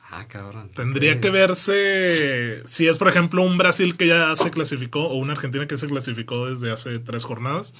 [0.09, 0.69] Ah, cabrón.
[0.69, 5.33] Tendría que verse si es, por ejemplo, un Brasil que ya se clasificó o una
[5.33, 7.73] Argentina que se clasificó desde hace tres jornadas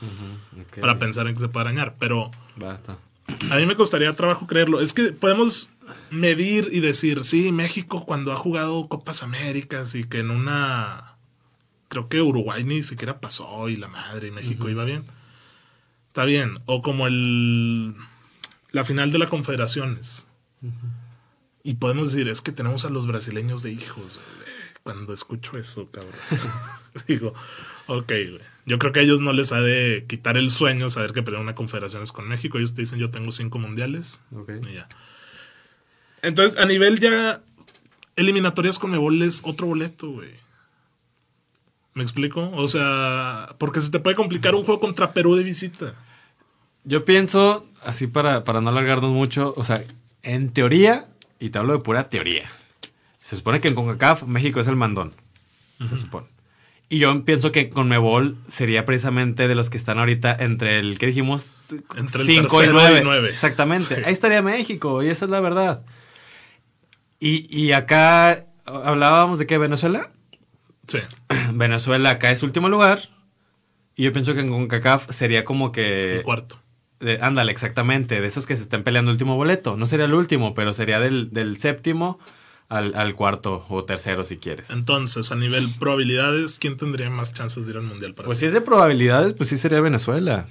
[0.82, 1.96] para pensar en que se puede arañar.
[1.98, 2.98] Pero Va, está.
[3.52, 4.82] a mí me costaría trabajo creerlo.
[4.82, 5.70] Es que podemos
[6.10, 11.15] medir y decir, sí, México cuando ha jugado Copas Américas y que en una...
[11.88, 15.06] Creo que Uruguay ni siquiera pasó y la madre y México iba bien.
[16.08, 16.60] Está bien.
[16.66, 17.96] O como el...
[18.72, 20.28] La final de la Confederaciones.
[21.64, 24.20] Y podemos decir, es que tenemos a los brasileños de hijos.
[24.20, 24.56] güey.
[24.84, 26.14] Cuando escucho eso, cabrón.
[27.08, 27.34] Digo,
[27.88, 28.42] ok, güey.
[28.66, 31.44] Yo creo que a ellos no les ha de quitar el sueño saber que pelean
[31.44, 32.58] una confederaciones con México.
[32.58, 34.22] Ellos te dicen, yo tengo cinco mundiales.
[34.32, 34.52] Ok.
[34.70, 34.88] Y ya.
[36.22, 37.42] Entonces, a nivel ya
[38.16, 40.45] eliminatorias con Mebol es otro boleto, güey.
[41.96, 42.52] ¿Me explico?
[42.54, 45.96] O sea, porque se te puede complicar un juego contra Perú de visita.
[46.84, 49.82] Yo pienso, así para, para no alargarnos mucho, o sea,
[50.22, 51.08] en teoría,
[51.40, 52.50] y te hablo de pura teoría,
[53.22, 55.14] se supone que en CONCACAF México es el mandón.
[55.90, 56.28] Se supone.
[56.90, 61.00] Y yo pienso que con Mebol sería precisamente de los que están ahorita entre el,
[61.00, 61.52] ¿qué dijimos?
[61.96, 63.30] Entre el Cinco tercero y nueve.
[63.30, 63.96] Exactamente.
[63.96, 64.02] Sí.
[64.06, 65.84] Ahí estaría México, y esa es la verdad.
[67.22, 70.12] Y, y acá hablábamos de que Venezuela.
[70.88, 71.00] Sí.
[71.54, 73.00] Venezuela acá es último lugar.
[73.96, 76.16] Y yo pienso que en CONCACAF sería como que...
[76.18, 76.60] El cuarto.
[77.00, 78.20] de- ándale, exactamente.
[78.20, 79.78] De esos que se estén peleando el último boleto.
[79.78, 82.20] No sería el último, pero sería del, del séptimo
[82.68, 84.70] al, al cuarto o tercero si quieres.
[84.70, 88.42] Entonces, a nivel probabilidades, ¿quién tendría más chances de ir al mundial para Pues ti?
[88.42, 90.48] si es de probabilidades, pues sí sería Venezuela.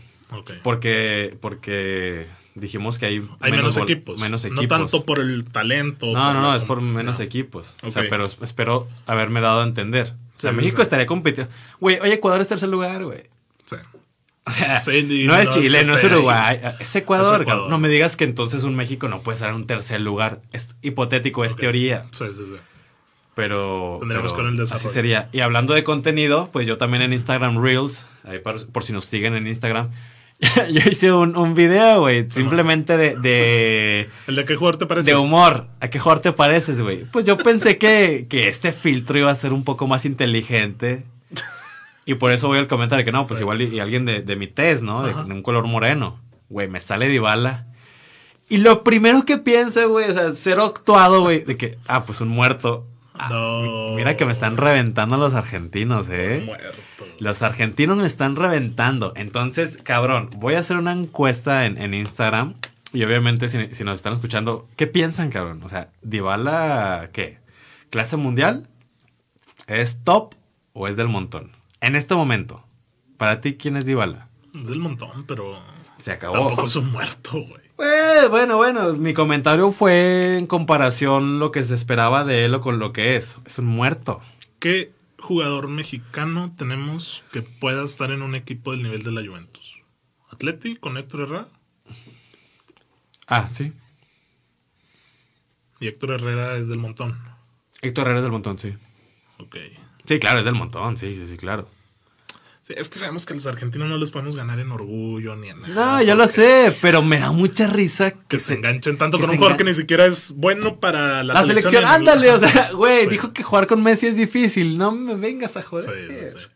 [0.62, 4.20] Porque, porque dijimos que hay, Hay menos, equipos.
[4.20, 4.68] Menos No equipos.
[4.78, 6.06] tanto por el talento.
[6.12, 7.24] No, no, no, es por menos no.
[7.24, 7.76] equipos.
[7.82, 10.14] O sea, pero espero haberme dado a entender.
[10.44, 10.82] O sea, Sí, México sí.
[10.82, 11.52] estaría compitiendo.
[11.80, 13.24] Güey, oye, Ecuador es tercer lugar, güey.
[13.64, 13.76] Sí.
[14.46, 16.10] O sea, Sí, y no es Chile, no es ahí.
[16.10, 17.40] Uruguay, es Ecuador, Es.
[17.42, 17.70] Ecuador.
[17.70, 20.40] No me digas que entonces un México no puede estar en un tercer lugar.
[20.52, 22.04] Es hipotético, es teoría.
[22.12, 22.56] Sí, sí, sí.
[23.34, 24.86] Pero, Tendremos pero con el desarrollo.
[24.86, 25.28] así sería.
[25.32, 29.06] Y hablando de contenido, pues yo también en Instagram Reels, ahí por, por si nos
[29.06, 29.90] siguen en Instagram,
[30.70, 35.10] yo hice un, un video, güey, simplemente de, de, ¿El de qué jugador te parece?
[35.12, 35.68] de humor.
[35.80, 37.04] ¿A qué jugador te pareces, güey?
[37.04, 41.04] Pues yo pensé que, que este filtro iba a ser un poco más inteligente.
[42.06, 43.44] Y por eso voy al comentario que no, pues Sí.
[43.44, 45.04] igual y, y alguien de, de mi tez, ¿no?
[45.04, 46.20] De, de un color moreno.
[46.50, 47.66] Güey, me sale Dybala.
[48.50, 52.20] Y lo primero que pienso, güey, o sea, cero actuado, güey, de que, ah, pues
[52.20, 52.86] un muerto.
[53.14, 53.94] Ah, No.
[53.94, 56.42] Mira que me están reventando los argentinos, ¿eh?
[56.46, 56.82] Muerto.
[57.20, 59.12] Los argentinos me están reventando.
[59.16, 62.54] Entonces, cabrón, voy a hacer una encuesta en, en Instagram.
[62.92, 65.60] Y obviamente, si, si nos están escuchando, ¿qué piensan, cabrón?
[65.64, 67.38] O sea, ¿Dybala qué?
[67.90, 68.68] ¿Clase mundial?
[69.66, 70.34] ¿Es top
[70.72, 71.52] o es del montón?
[71.80, 72.64] En este momento,
[73.16, 74.28] para ti, ¿quién es Dybala?
[74.54, 75.58] Es del montón, pero
[75.98, 76.34] Se acabó.
[76.34, 77.63] tampoco es un muerto, güey.
[77.76, 82.60] Pues, bueno, bueno, mi comentario fue en comparación lo que se esperaba de él o
[82.60, 83.38] con lo que es.
[83.44, 84.22] Es un muerto.
[84.60, 89.82] ¿Qué jugador mexicano tenemos que pueda estar en un equipo del nivel de la Juventus?
[90.30, 91.48] ¿Atleti con Héctor Herrera?
[93.26, 93.72] Ah, sí.
[95.80, 97.18] Y Héctor Herrera es del montón.
[97.82, 98.74] Héctor Herrera es del montón, sí.
[99.38, 99.56] Ok.
[100.04, 101.68] Sí, claro, es del montón, sí, sí, sí, claro.
[102.66, 105.48] Sí, es que sabemos que a los argentinos no les podemos ganar en orgullo ni
[105.50, 105.74] en nada.
[105.98, 109.28] No, yo lo sé, pero me da mucha risa que, Que se enganchen tanto con
[109.28, 112.70] un jugador que ni siquiera es bueno para la, La selección, el- ándale, o sea,
[112.74, 113.10] güey, Sí.
[113.10, 114.78] dijo que jugar con Messi es difícil.
[114.78, 115.90] No me vengas a joder.
[116.32, 116.46] sí, sí.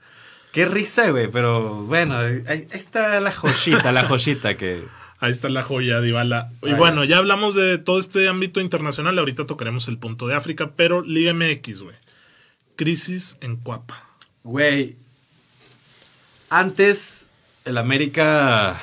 [0.52, 4.82] Qué risa, güey, pero bueno, ahí, ahí está la joyita, la joyita que...
[5.20, 6.52] Ahí está la joya Dybala.
[6.62, 9.18] Y bueno, ya hablamos de todo este ámbito internacional.
[9.18, 11.96] Ahorita tocaremos el punto de África, pero Liga MX, güey.
[12.76, 14.04] Crisis en Cuapa.
[14.44, 14.96] Güey,
[16.50, 17.30] antes
[17.64, 18.80] el América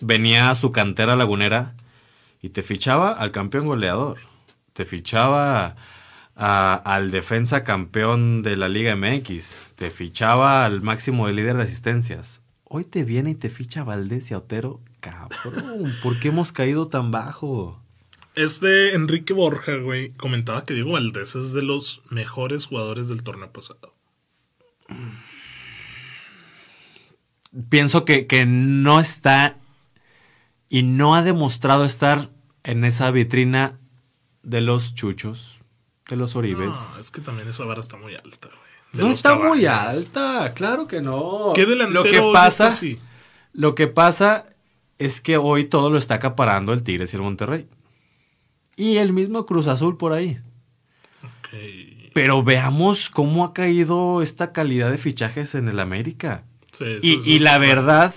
[0.00, 1.74] venía a su cantera lagunera
[2.42, 4.18] y te fichaba al campeón goleador.
[4.72, 5.76] Te fichaba
[6.34, 9.56] al defensa campeón de la Liga MX.
[9.76, 12.40] Te fichaba al máximo de líder de asistencias.
[12.64, 14.80] Hoy te viene y te ficha Valdés y Otero.
[15.00, 17.80] Cabrón, ¿por qué hemos caído tan bajo?
[18.36, 23.50] Este Enrique Borja, güey, comentaba que Diego Valdés es de los mejores jugadores del torneo
[23.52, 23.94] pasado.
[27.68, 29.56] Pienso que, que no está
[30.68, 32.30] y no ha demostrado estar
[32.62, 33.78] en esa vitrina
[34.42, 35.60] de los chuchos,
[36.08, 36.68] de los oribes.
[36.68, 39.04] No, es que también esa vara está muy alta, güey.
[39.04, 41.52] No está muy alta, claro que no.
[41.54, 42.98] ¿Qué lo que pasa, así?
[43.52, 44.46] lo que pasa
[44.98, 47.68] es que hoy todo lo está acaparando el Tigres y el Monterrey.
[48.76, 50.40] Y el mismo Cruz Azul por ahí.
[51.22, 52.10] Ok.
[52.14, 56.44] Pero veamos cómo ha caído esta calidad de fichajes en el América.
[57.02, 58.14] Sí, Y, la verdad,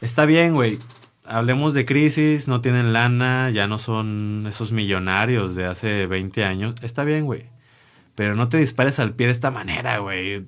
[0.00, 0.78] está bien, güey.
[1.24, 6.74] Hablemos de crisis, no tienen lana, ya no son esos millonarios de hace 20 años.
[6.82, 7.44] Está bien, güey.
[8.14, 10.44] Pero no te dispares al pie de esta manera, güey.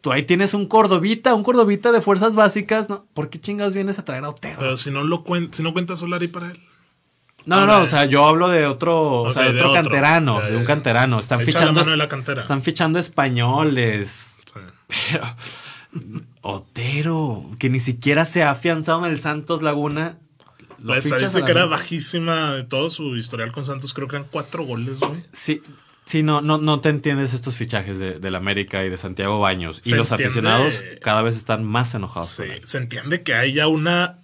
[0.00, 3.06] Tú ahí tienes un cordobita, un cordobita de fuerzas básicas, ¿no?
[3.14, 4.56] ¿Por qué chingados vienes a traer a Otero?
[4.58, 6.60] Pero si no lo cuen- si no cuenta Solari para él.
[7.46, 10.40] no, no, no, o sea, yo hablo de otro, o sea, de de otro canterano,
[10.40, 11.18] de un canterano.
[11.18, 12.42] Están Echa la fichando, mano de la cantera.
[12.42, 14.60] están fichando españoles, Sí.
[15.12, 15.34] Pero
[16.48, 20.18] Otero, que ni siquiera se ha afianzado en el Santos Laguna.
[20.82, 23.92] lo La estadística la- era bajísima de todo su historial con Santos.
[23.94, 25.22] Creo que eran cuatro goles, güey.
[25.32, 25.60] Sí,
[26.04, 29.82] sí no, no, no te entiendes estos fichajes de, del América y de Santiago Baños.
[29.84, 32.28] Y los entiende- aficionados cada vez están más enojados.
[32.28, 34.18] Sí, se entiende que hay ya una,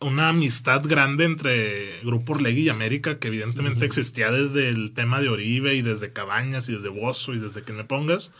[0.00, 5.28] una amistad grande entre Grupo Orlegui y América, que evidentemente existía desde el tema de
[5.28, 8.32] Oribe y desde Cabañas y desde Bozo y desde que me pongas.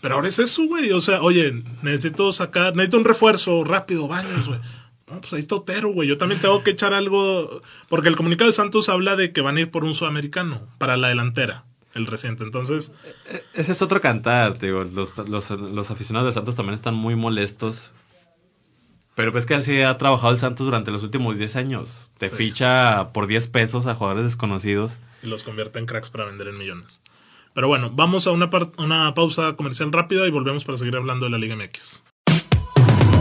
[0.00, 0.92] Pero ahora es eso, güey.
[0.92, 4.60] O sea, oye, necesito sacar, necesito un refuerzo rápido, baños, güey.
[5.10, 6.08] No, pues ahí está Otero, güey.
[6.08, 7.60] Yo también tengo que echar algo.
[7.88, 10.96] Porque el comunicado de Santos habla de que van a ir por un sudamericano para
[10.96, 12.44] la delantera, el reciente.
[12.44, 12.92] Entonces,
[13.54, 14.84] Ese es otro cantar, digo.
[14.84, 17.92] Los, los- los aficionados de Santos también están muy molestos.
[19.14, 22.10] Pero pues que así ha trabajado el Santos durante los últimos 10 años.
[22.18, 22.36] Te Sí.
[22.36, 24.98] ficha por 10 pesos a jugadores desconocidos.
[25.22, 27.02] y los convierte en cracks para vender en millones.
[27.54, 31.30] Pero bueno, vamos a una, una pausa comercial rápida y volvemos para seguir hablando de
[31.30, 32.02] la Liga MX.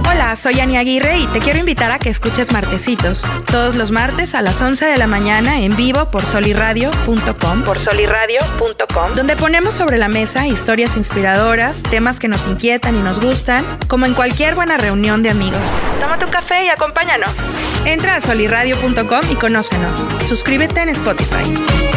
[0.09, 3.23] Hola, soy Ani Aguirre y te quiero invitar a que escuches Martecitos.
[3.45, 7.63] Todos los martes a las 11 de la mañana en vivo por soliradio.com.
[7.63, 9.13] Por soliradio.com.
[9.13, 14.05] Donde ponemos sobre la mesa historias inspiradoras, temas que nos inquietan y nos gustan, como
[14.05, 15.71] en cualquier buena reunión de amigos.
[15.99, 17.55] Tómate un café y acompáñanos.
[17.85, 20.07] Entra a soliradio.com y conócenos.
[20.27, 21.96] Suscríbete en Spotify.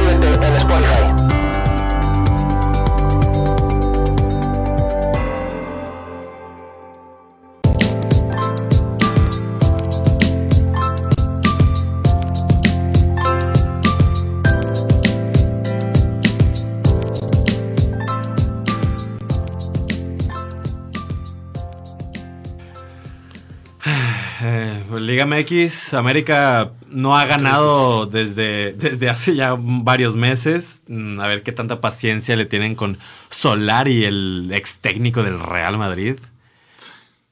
[25.25, 30.83] Liga MX, América no ha ganado desde, desde hace ya varios meses.
[30.87, 32.97] Mm, A ver qué tanta paciencia le tienen con
[33.29, 36.17] Solari, el ex técnico del Real Madrid.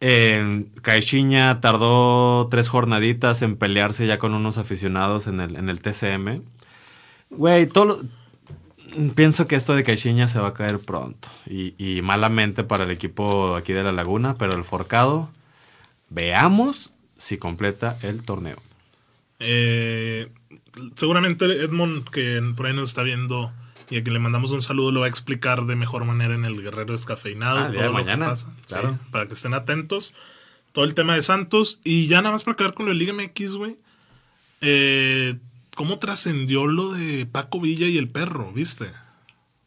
[0.02, 5.82] Eh, Caixinha tardó tres jornaditas en pelearse ya con unos aficionados en el, en el
[5.82, 6.42] TCM.
[7.30, 8.02] Güey, todo lo-
[9.14, 11.28] Pienso que esto de Caixinha se va a caer pronto.
[11.46, 15.30] Y, y malamente para el equipo aquí de La Laguna, pero el Forcado,
[16.10, 18.58] veamos si completa el torneo.
[19.40, 20.30] Eh,
[20.96, 23.52] seguramente Edmond, que por ahí nos está viendo
[23.90, 26.46] y a quien le mandamos un saludo, lo va a explicar de mejor manera en
[26.46, 27.60] el Guerrero Descafeinado.
[27.60, 28.54] Ah, de todo lo que mañana, pasa.
[28.68, 28.92] claro.
[28.94, 30.14] Sí, para que estén atentos.
[30.72, 31.80] Todo el tema de Santos.
[31.84, 33.78] Y ya nada más para quedar con lo de Liga MX, güey.
[34.62, 35.36] Eh,
[35.76, 38.92] ¿Cómo trascendió lo de Paco Villa y el perro, viste?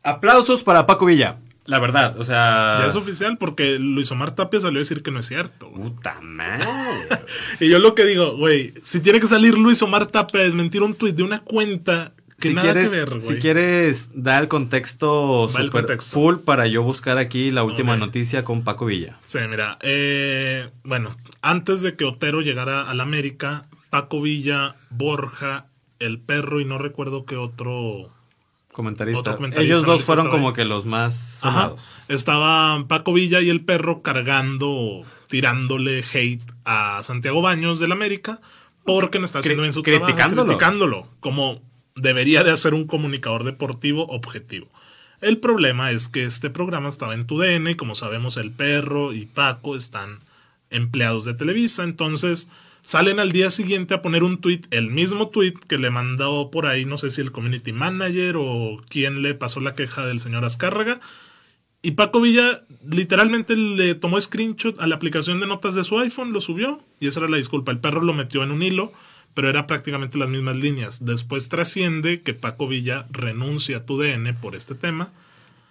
[0.05, 1.39] Aplausos para Paco Villa.
[1.65, 2.79] La verdad, o sea.
[2.81, 5.69] Ya es oficial porque Luis Omar Tapia salió a decir que no es cierto.
[5.71, 5.91] güey.
[5.91, 6.67] Puta madre.
[7.61, 10.83] Y yo lo que digo, güey, si tiene que salir Luis Omar Tapia a desmentir
[10.83, 13.21] un tuit de una cuenta que si, nada quieres, que ver, güey.
[13.21, 16.13] si quieres, da el contexto Va el super contexto.
[16.13, 19.21] full para yo buscar aquí la última noticia con Paco Villa.
[19.23, 25.67] Sí, mira, eh, bueno, antes de que Otero llegara al América, Paco Villa, Borja,
[26.01, 28.11] el perro y no recuerdo qué otro.
[28.73, 29.21] Comentarista.
[29.21, 30.55] Otro comentarista, Ellos dos fueron estaba como ahí.
[30.55, 31.73] que los más Ajá.
[32.09, 38.41] Estaban Paco Villa y el perro cargando, tirándole hate a Santiago Baños del América
[38.85, 40.19] porque no está haciendo bien su criticándolo.
[40.19, 41.61] trabajo, criticándolo, como
[41.95, 44.69] debería de hacer un comunicador deportivo objetivo.
[45.21, 49.13] El problema es que este programa estaba en tu DN y como sabemos el perro
[49.13, 50.19] y Paco están
[50.71, 52.49] empleados de Televisa, entonces
[52.83, 56.67] salen al día siguiente a poner un tweet, el mismo tweet que le mandó por
[56.67, 60.45] ahí, no sé si el community manager o quién le pasó la queja del señor
[60.45, 61.01] Azcárraga.
[61.85, 66.33] Y Paco Villa literalmente le tomó screenshot a la aplicación de notas de su iPhone,
[66.33, 67.73] lo subió y esa era la disculpa.
[67.73, 68.93] El perro lo metió en un hilo,
[69.35, 71.05] pero era prácticamente las mismas líneas.
[71.05, 75.11] Después trasciende que Paco Villa renuncia a tu DN por este tema.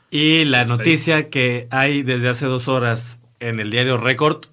[0.10, 0.68] Y la ahí.
[0.68, 4.48] noticia que hay desde hace dos horas en el diario Record,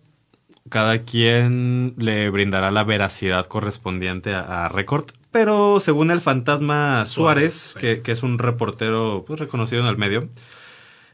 [0.69, 5.07] cada quien le brindará la veracidad correspondiente a, a Record.
[5.31, 7.79] Pero según el fantasma Suárez, Suárez, sí.
[7.81, 10.29] que, que es un reportero pues, reconocido en el medio,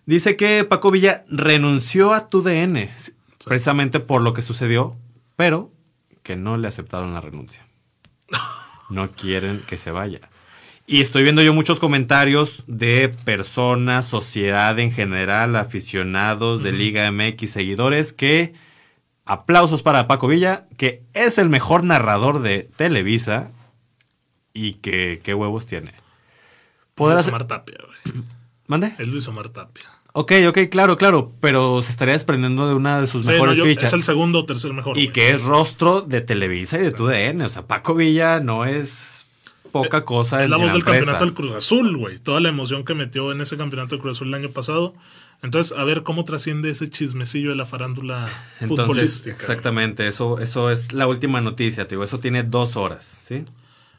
[0.06, 2.90] dice que Paco Villa renunció a tu DN
[3.44, 4.96] precisamente por lo que sucedió,
[5.36, 5.70] pero
[6.22, 7.66] que no le aceptaron la renuncia.
[8.90, 10.20] No quieren que se vaya.
[10.86, 17.50] Y estoy viendo yo muchos comentarios de personas, sociedad en general, aficionados de Liga MX,
[17.50, 18.52] seguidores, que
[19.24, 23.50] aplausos para Paco Villa, que es el mejor narrador de Televisa
[24.52, 25.92] y que qué huevos tiene.
[26.94, 28.22] Podrá Luis Omar Tapia, güey.
[28.66, 28.94] ¿Mande?
[28.98, 29.84] Es Luis Omar Tapia.
[30.16, 33.58] Ok, ok, claro, claro, pero se estaría desprendiendo de una de sus Sí, no, mejores
[33.58, 33.84] yo- fichas.
[33.88, 34.96] es el segundo o tercer mejor.
[34.96, 35.12] Y güey.
[35.12, 37.44] que es rostro de Televisa y de tu DN.
[37.44, 39.26] O sea, Paco Villa no es
[39.72, 40.44] poca cosa.
[40.44, 40.98] Es la voz del empresa.
[41.00, 42.18] campeonato del Cruz Azul, güey.
[42.20, 44.94] Toda la emoción que metió en ese campeonato del Cruz Azul el año pasado.
[45.44, 48.30] Entonces, a ver cómo trasciende ese chismecillo de la farándula
[48.60, 49.36] Entonces, futbolística.
[49.36, 53.44] exactamente, eso, eso es la última noticia, te digo, eso tiene dos horas, ¿sí?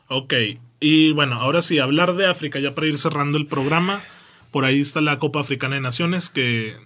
[0.07, 0.33] Ok,
[0.79, 4.01] y bueno, ahora sí, hablar de África, ya para ir cerrando el programa.
[4.49, 6.77] Por ahí está la Copa Africana de Naciones, que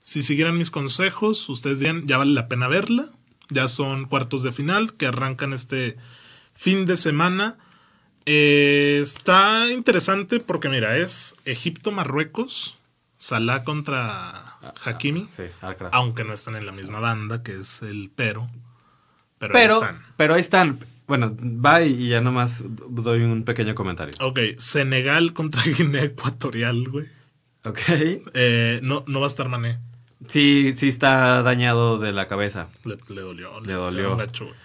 [0.00, 3.06] si siguieran mis consejos, ustedes dirían, ya vale la pena verla.
[3.50, 5.96] Ya son cuartos de final que arrancan este
[6.54, 7.58] fin de semana.
[8.24, 12.78] Eh, está interesante porque, mira, es Egipto-Marruecos,
[13.20, 15.42] Salah contra Hakimi, Sí,
[15.92, 18.48] aunque no están en la misma banda, que es el Pero.
[19.38, 20.02] Pero, pero, ahí están.
[20.16, 20.78] pero ahí están.
[21.06, 24.14] Bueno, va y ya nomás doy un pequeño comentario.
[24.20, 27.08] Ok, Senegal contra Guinea Ecuatorial, güey.
[27.64, 27.78] Ok.
[28.32, 29.78] Eh, no, no va a estar Mané.
[30.26, 32.68] Sí, sí está dañado de la cabeza.
[32.84, 33.60] Le, le dolió.
[33.60, 34.12] Le dolió.
[34.12, 34.56] un gacho, güey.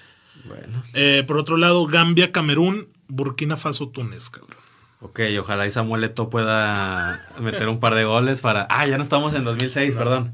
[0.46, 0.82] Bueno.
[0.94, 4.65] Eh, por otro lado, Gambia, Camerún, Burkina Faso, Túnez, cabrón.
[5.02, 8.66] Ok, ojalá y Samuel Eto'o pueda meter un par de goles para...
[8.70, 10.32] Ah, ya no estamos en 2006, perdón.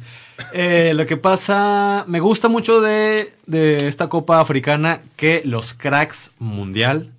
[0.54, 6.32] Eh, lo que pasa, me gusta mucho de, de esta Copa Africana que los cracks
[6.40, 7.12] mundial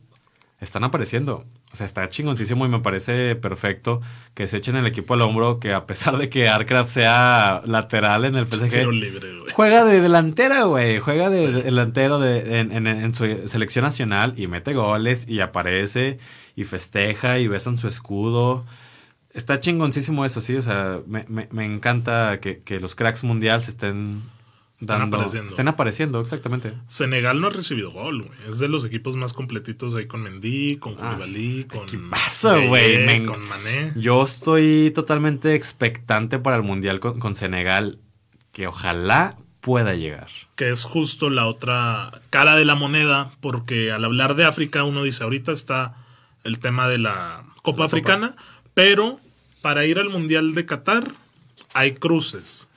[0.60, 1.44] están apareciendo.
[1.72, 4.00] O sea, está chingoncísimo y me parece perfecto
[4.34, 8.24] que se echen el equipo al hombro, que a pesar de que Arcraft sea lateral
[8.26, 10.98] en el PSG, libre, juega de delantera, güey.
[11.00, 16.18] Juega de delantero de, en, en- en su selección nacional y mete goles y aparece
[16.56, 18.64] y festeja y besan su escudo.
[19.32, 20.56] Está chingoncísimo eso, sí.
[20.56, 24.22] O sea, me, me- me encanta que, que los cracks mundial se estén
[24.78, 25.16] Están dando.
[25.16, 25.48] apareciendo.
[25.50, 26.74] Estén apareciendo, exactamente.
[26.86, 28.38] Senegal no ha recibido gol, güey.
[28.48, 32.68] Es de los equipos más completitos ahí con Mendy, con Ah, Koulibaly, con equipazo, Gueye,
[32.68, 33.06] güey.
[33.06, 33.92] Me en- con Mané.
[33.96, 37.98] Yo estoy totalmente expectante para el mundial con, con Senegal.
[38.52, 40.28] Que ojalá pueda llegar.
[40.56, 45.04] que es justo la otra cara de la moneda, porque al hablar de África uno
[45.04, 46.01] dice, ahorita está
[46.44, 48.34] el tema de la Copa Africana,
[48.74, 49.18] pero
[49.60, 51.04] para ir al Mundial de Qatar
[51.74, 52.68] hay cruces.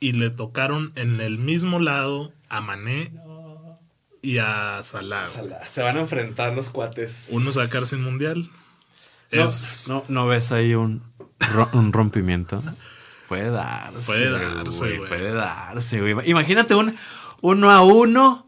[0.00, 3.10] Y le tocaron en el mismo lado a Mané
[4.22, 5.26] y a Salah.
[5.66, 7.28] Se van a enfrentar los cuates.
[7.30, 8.48] Uno sacar sin Mundial.
[9.32, 11.02] No, Es, no, ¿no ves ahí un,
[11.52, 12.62] ro- un rompimiento?
[13.28, 14.00] Puede darse.
[14.06, 14.96] Puede darse, güey.
[14.98, 15.08] güey.
[15.08, 16.30] Puede darse, güey.
[16.30, 16.96] Imagínate un
[17.40, 18.47] uno a uno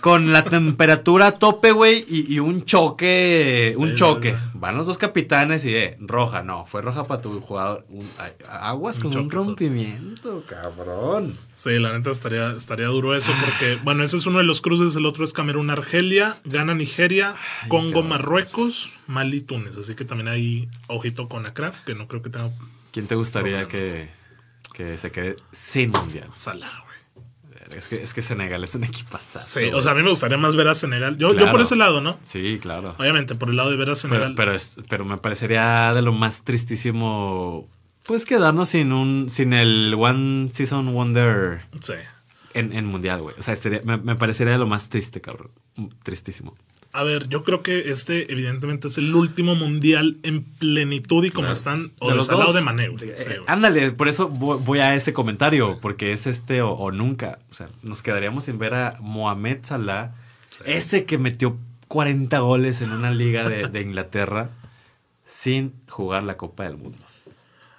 [0.00, 3.74] con la temperatura a tope, güey, y, y un choque.
[3.76, 4.36] un choque.
[4.54, 6.66] Van los dos capitanes y de roja, no.
[6.66, 7.84] Fue roja para tu jugador.
[7.88, 8.08] Un-
[8.50, 11.36] aguas Un con un rompimiento, cabrón.
[11.56, 14.94] Sí, la neta estaría, estaría duro eso porque, bueno, ese es uno de los cruces,
[14.96, 17.34] el otro es Camerún-Argelia, gana Nigeria,
[17.68, 19.76] Congo-Marruecos, Mali, Túnez.
[19.76, 22.50] Así que también hay ojito con Akraf, que no creo que tenga
[22.92, 24.08] ¿Quién te gustaría que,
[24.72, 26.28] que se quede sin mundial?
[26.34, 26.84] Salah.
[27.76, 29.38] Es que, es que Senegal es un equipazo.
[29.38, 31.16] Sí, o sea, a mí me gustaría más ver a Senegal.
[31.18, 32.18] Yo, yo por ese lado, ¿no?
[32.22, 32.94] Sí, claro.
[32.98, 34.34] Obviamente, por el lado de ver a Senegal.
[34.34, 37.68] Pero, pero, es- pero me parecería de lo más tristísimo.
[38.06, 39.28] Pues quedarnos sin un.
[39.30, 41.92] sin el One Season Wonder sí.
[42.54, 43.34] en, en mundial, güey.
[43.38, 45.50] O sea, sería- me, me parecería de lo más triste, cabrón.
[46.02, 46.56] Tristísimo.
[46.98, 51.50] A ver, yo creo que este, evidentemente, es el último mundial en plenitud y como
[51.52, 52.54] están, o De de los Salah o dos.
[52.56, 53.10] de Mané, güey.
[53.10, 53.38] Eh, Sí, güey.
[53.46, 57.38] ándale, por eso voy, voy a ese comentario, porque es este o, o nunca.
[57.50, 60.14] O sea, nos quedaríamos sin ver a Mohamed Salah,
[60.64, 64.50] ese que metió 40 goles en una liga de, de Inglaterra
[65.24, 66.98] sin jugar la Copa del Mundo.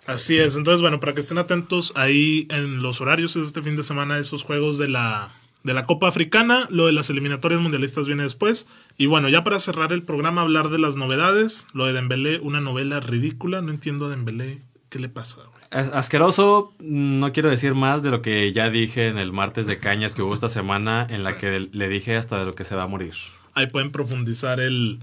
[0.05, 3.75] Así es, entonces bueno, para que estén atentos ahí en los horarios es este fin
[3.75, 5.29] de semana esos juegos de la,
[5.63, 8.67] de la Copa Africana, lo de las eliminatorias mundialistas viene después.
[8.97, 12.61] Y bueno, ya para cerrar el programa, hablar de las novedades, lo de Dembélé, una
[12.61, 15.41] novela ridícula, no entiendo a Dembélé, ¿qué le pasa?
[15.41, 15.59] güey?
[15.71, 19.79] As- Asqueroso, no quiero decir más de lo que ya dije en el martes de
[19.79, 21.37] cañas que hubo esta semana, en la Sí.
[21.39, 23.13] que le dije hasta de lo que se va a morir.
[23.53, 24.99] Ahí pueden profundizar el,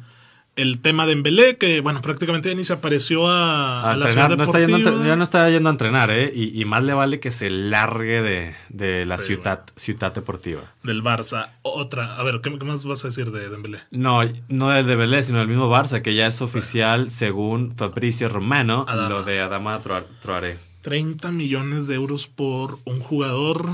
[0.57, 4.07] el tema de Dembélé, que bueno, prácticamente ya ni se apareció a, A a la
[4.07, 6.33] entrenar, ciudad no está yendo ya no está yendo a entrenar, ¿eh?
[6.35, 10.63] Y, y más le vale que se largue de, de la Sí, ciudad, ciudad deportiva.
[10.83, 11.51] del Barça.
[11.63, 13.81] Otra, a ver, ¿qué, qué más vas a decir de Dembélé?
[13.91, 18.87] No, no del de sino del mismo Barça, que ya es oficial, según Fabricio Romano,
[18.89, 19.09] Adama.
[19.11, 20.59] lo de Adama Troa- Traoré.
[20.83, 23.67] 30 millones de euros por un jugador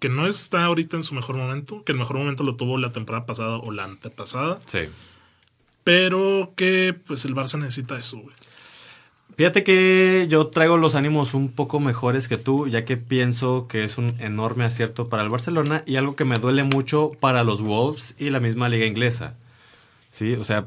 [0.00, 2.92] que no está ahorita en su mejor momento, que el mejor momento lo tuvo la
[2.92, 4.82] temporada pasada o la antepasada, Sí.
[5.88, 8.36] Pero que pues el Barça necesita eso, güey.
[9.38, 13.84] Fíjate que yo traigo los ánimos un poco mejores que tú, ya que pienso que
[13.84, 17.62] es un enorme acierto para el Barcelona y algo que me duele mucho para los
[17.62, 19.32] Wolves y la misma liga inglesa.
[20.10, 20.66] Sí, o sea,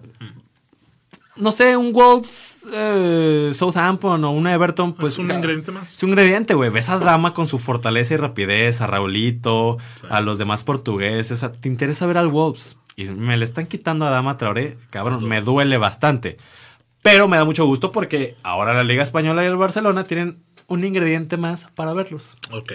[1.35, 5.93] no sé, un Wolves, eh, Southampton o un Everton, pues es un ca- ingrediente más.
[5.95, 6.69] Es un ingrediente, güey.
[6.71, 9.77] Ves a Dama con su fortaleza y rapidez, a Raulito,
[10.09, 11.31] a los demás portugueses.
[11.31, 12.77] O sea, te interesa ver al Wolves.
[13.01, 14.77] Y me le están quitando a Dama Traoré.
[14.89, 16.37] Cabrón, me duele bastante.
[17.01, 20.83] Pero me da mucho gusto porque ahora la Liga Española y el Barcelona tienen un
[20.83, 22.37] ingrediente más para verlos.
[22.51, 22.71] Ok.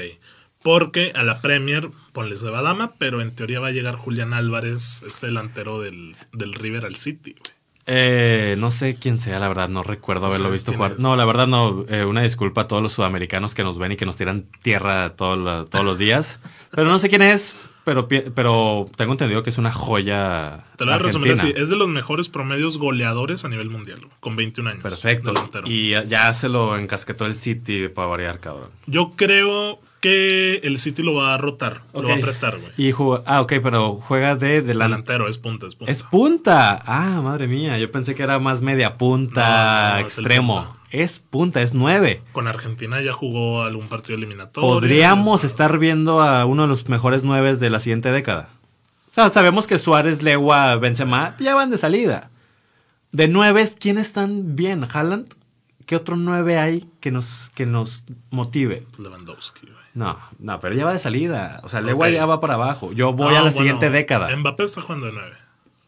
[0.62, 5.04] Porque a la Premier, ponles de Badama, pero en teoría va a llegar Julián Álvarez,
[5.06, 7.56] este delantero del, del River al City, güey.
[7.88, 10.92] Eh, no sé quién sea, la verdad, no recuerdo haberlo visto jugar.
[10.92, 10.98] es.
[10.98, 11.84] No, la verdad no.
[11.88, 15.10] eh, una disculpa a todos los sudamericanos que nos ven y que nos tiran tierra
[15.14, 16.40] todos los- todos los días.
[16.72, 17.54] Pero no sé quién es,
[17.86, 20.64] pero, pero tengo entendido que es una joya.
[20.76, 21.54] Te lo voy a resumir así.
[21.56, 24.82] Es de los mejores promedios goleadores a nivel mundial, con 21 años.
[24.82, 25.32] Perfecto.
[25.32, 25.68] delantero.
[25.68, 28.70] Y ya- se lo encasquetó el City para variar, cabrón.
[28.88, 32.72] Yo creo que el City lo va a rotar, lo va a prestar, güey.
[32.76, 32.90] Y
[33.24, 34.72] ah, ok, pero juega de delante.
[34.72, 35.92] Delantero, es punta, es punta.
[35.92, 36.82] Es punta.
[36.84, 37.78] Ah, madre mía.
[37.78, 40.75] Yo pensé que era más media punta, No, no, extremo.
[40.90, 40.96] Punta.
[41.02, 42.22] Es punta, es nueve.
[42.32, 44.68] Con Argentina ya jugó algún partido eliminatorio.
[44.68, 48.48] Podríamos Está- estar viendo a uno de los mejores nueves de la siguiente década.
[49.06, 52.30] O sea, sabemos que Suárez, Legua, Benzema ya van de salida.
[53.12, 54.86] De nueves, ¿quiénes están bien?
[54.92, 55.32] ¿Haaland?
[55.86, 58.86] ¿Qué otro nueve hay que nos, que nos motive?
[58.98, 59.76] Lewandowski, güey.
[59.94, 61.60] No, no, pero ya va de salida.
[61.62, 62.92] O sea, Legua ya va para abajo.
[62.92, 64.36] Yo voy No, a la bueno, siguiente década.
[64.36, 65.36] Mbappé está jugando de 9.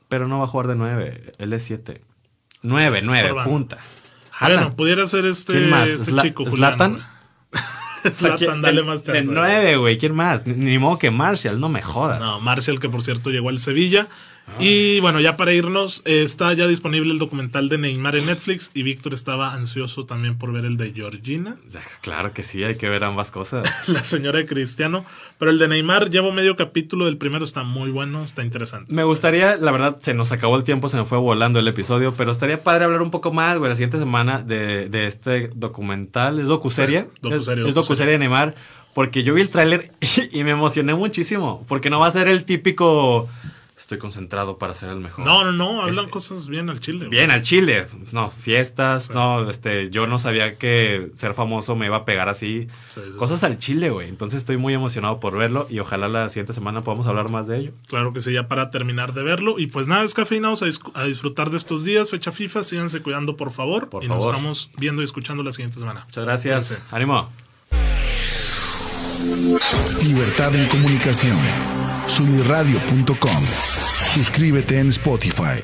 [0.09, 1.32] Pero no va a jugar de nueve.
[1.36, 2.01] Él es siete.
[2.62, 3.32] Nueve, Es nueve,
[4.39, 4.55] punta.
[4.62, 5.89] Bueno, pudiera ser este, ¿Quién más?
[5.89, 7.03] este Zla- chico, ¿Zlatan?
[8.12, 9.22] Zlatan, ¿quién- dale más chance.
[9.24, 9.34] güey.
[9.34, 9.99] nueve, güey.
[9.99, 10.47] ¿Quién más?
[10.47, 12.20] Ni, ni modo que Martial, no me jodas.
[12.20, 14.07] No, Marcial, que por cierto llegó al Sevilla.
[14.61, 18.72] Y bueno, ya para irnos, eh, está ya disponible el documental de Neymar en Netflix.
[18.74, 21.57] Y Víctor estaba ansioso también por ver el de Georgina,
[22.01, 23.88] Claro que sí, hay que ver ambas cosas.
[23.88, 25.05] la señora de Cristiano.
[25.38, 27.07] Pero el de Neymar, llevo medio capítulo.
[27.07, 28.92] El primero está muy bueno, está interesante.
[28.92, 32.14] Me gustaría, la verdad, se nos acabó el tiempo, se me fue volando el episodio,
[32.16, 36.40] pero estaría padre hablar un poco más, güey, la siguiente semana de, de este documental.
[36.40, 37.03] ¿Es docuserie?
[37.03, 37.74] Sí, docuserie, es, es docuserie.
[37.74, 38.55] docuserie de Neymar,
[38.94, 41.64] Porque yo vi el tráiler y, y me emocioné muchísimo.
[41.68, 43.28] Porque no va a ser el típico
[43.79, 45.24] estoy concentrado para ser el mejor.
[45.24, 47.07] No, no, no, hablan cosas bien al chile.
[47.09, 47.87] Bien al chile.
[48.12, 52.68] No, fiestas, no, este, yo no sabía que ser famoso me iba a pegar así.
[52.89, 54.09] Sí, sí, cosas al chile, güey.
[54.09, 57.59] Entonces estoy muy emocionado por verlo y ojalá la siguiente semana podamos hablar más de
[57.59, 57.72] ello.
[57.89, 59.59] Claro que sí, ya para terminar de verlo.
[59.59, 63.37] Y pues nada, descafeinados a, dis- a disfrutar de estos días, fecha FIFA, síganse cuidando
[63.37, 63.89] por favor.
[63.89, 64.35] Por y nos favor.
[64.35, 66.03] estamos viendo y escuchando la siguiente semana.
[66.05, 66.83] Muchas gracias.
[66.91, 67.31] Ánimo.
[70.05, 71.39] Libertad en comunicación.
[72.07, 73.45] Sunirradio.com.
[74.14, 75.62] Suscríbete en Spotify.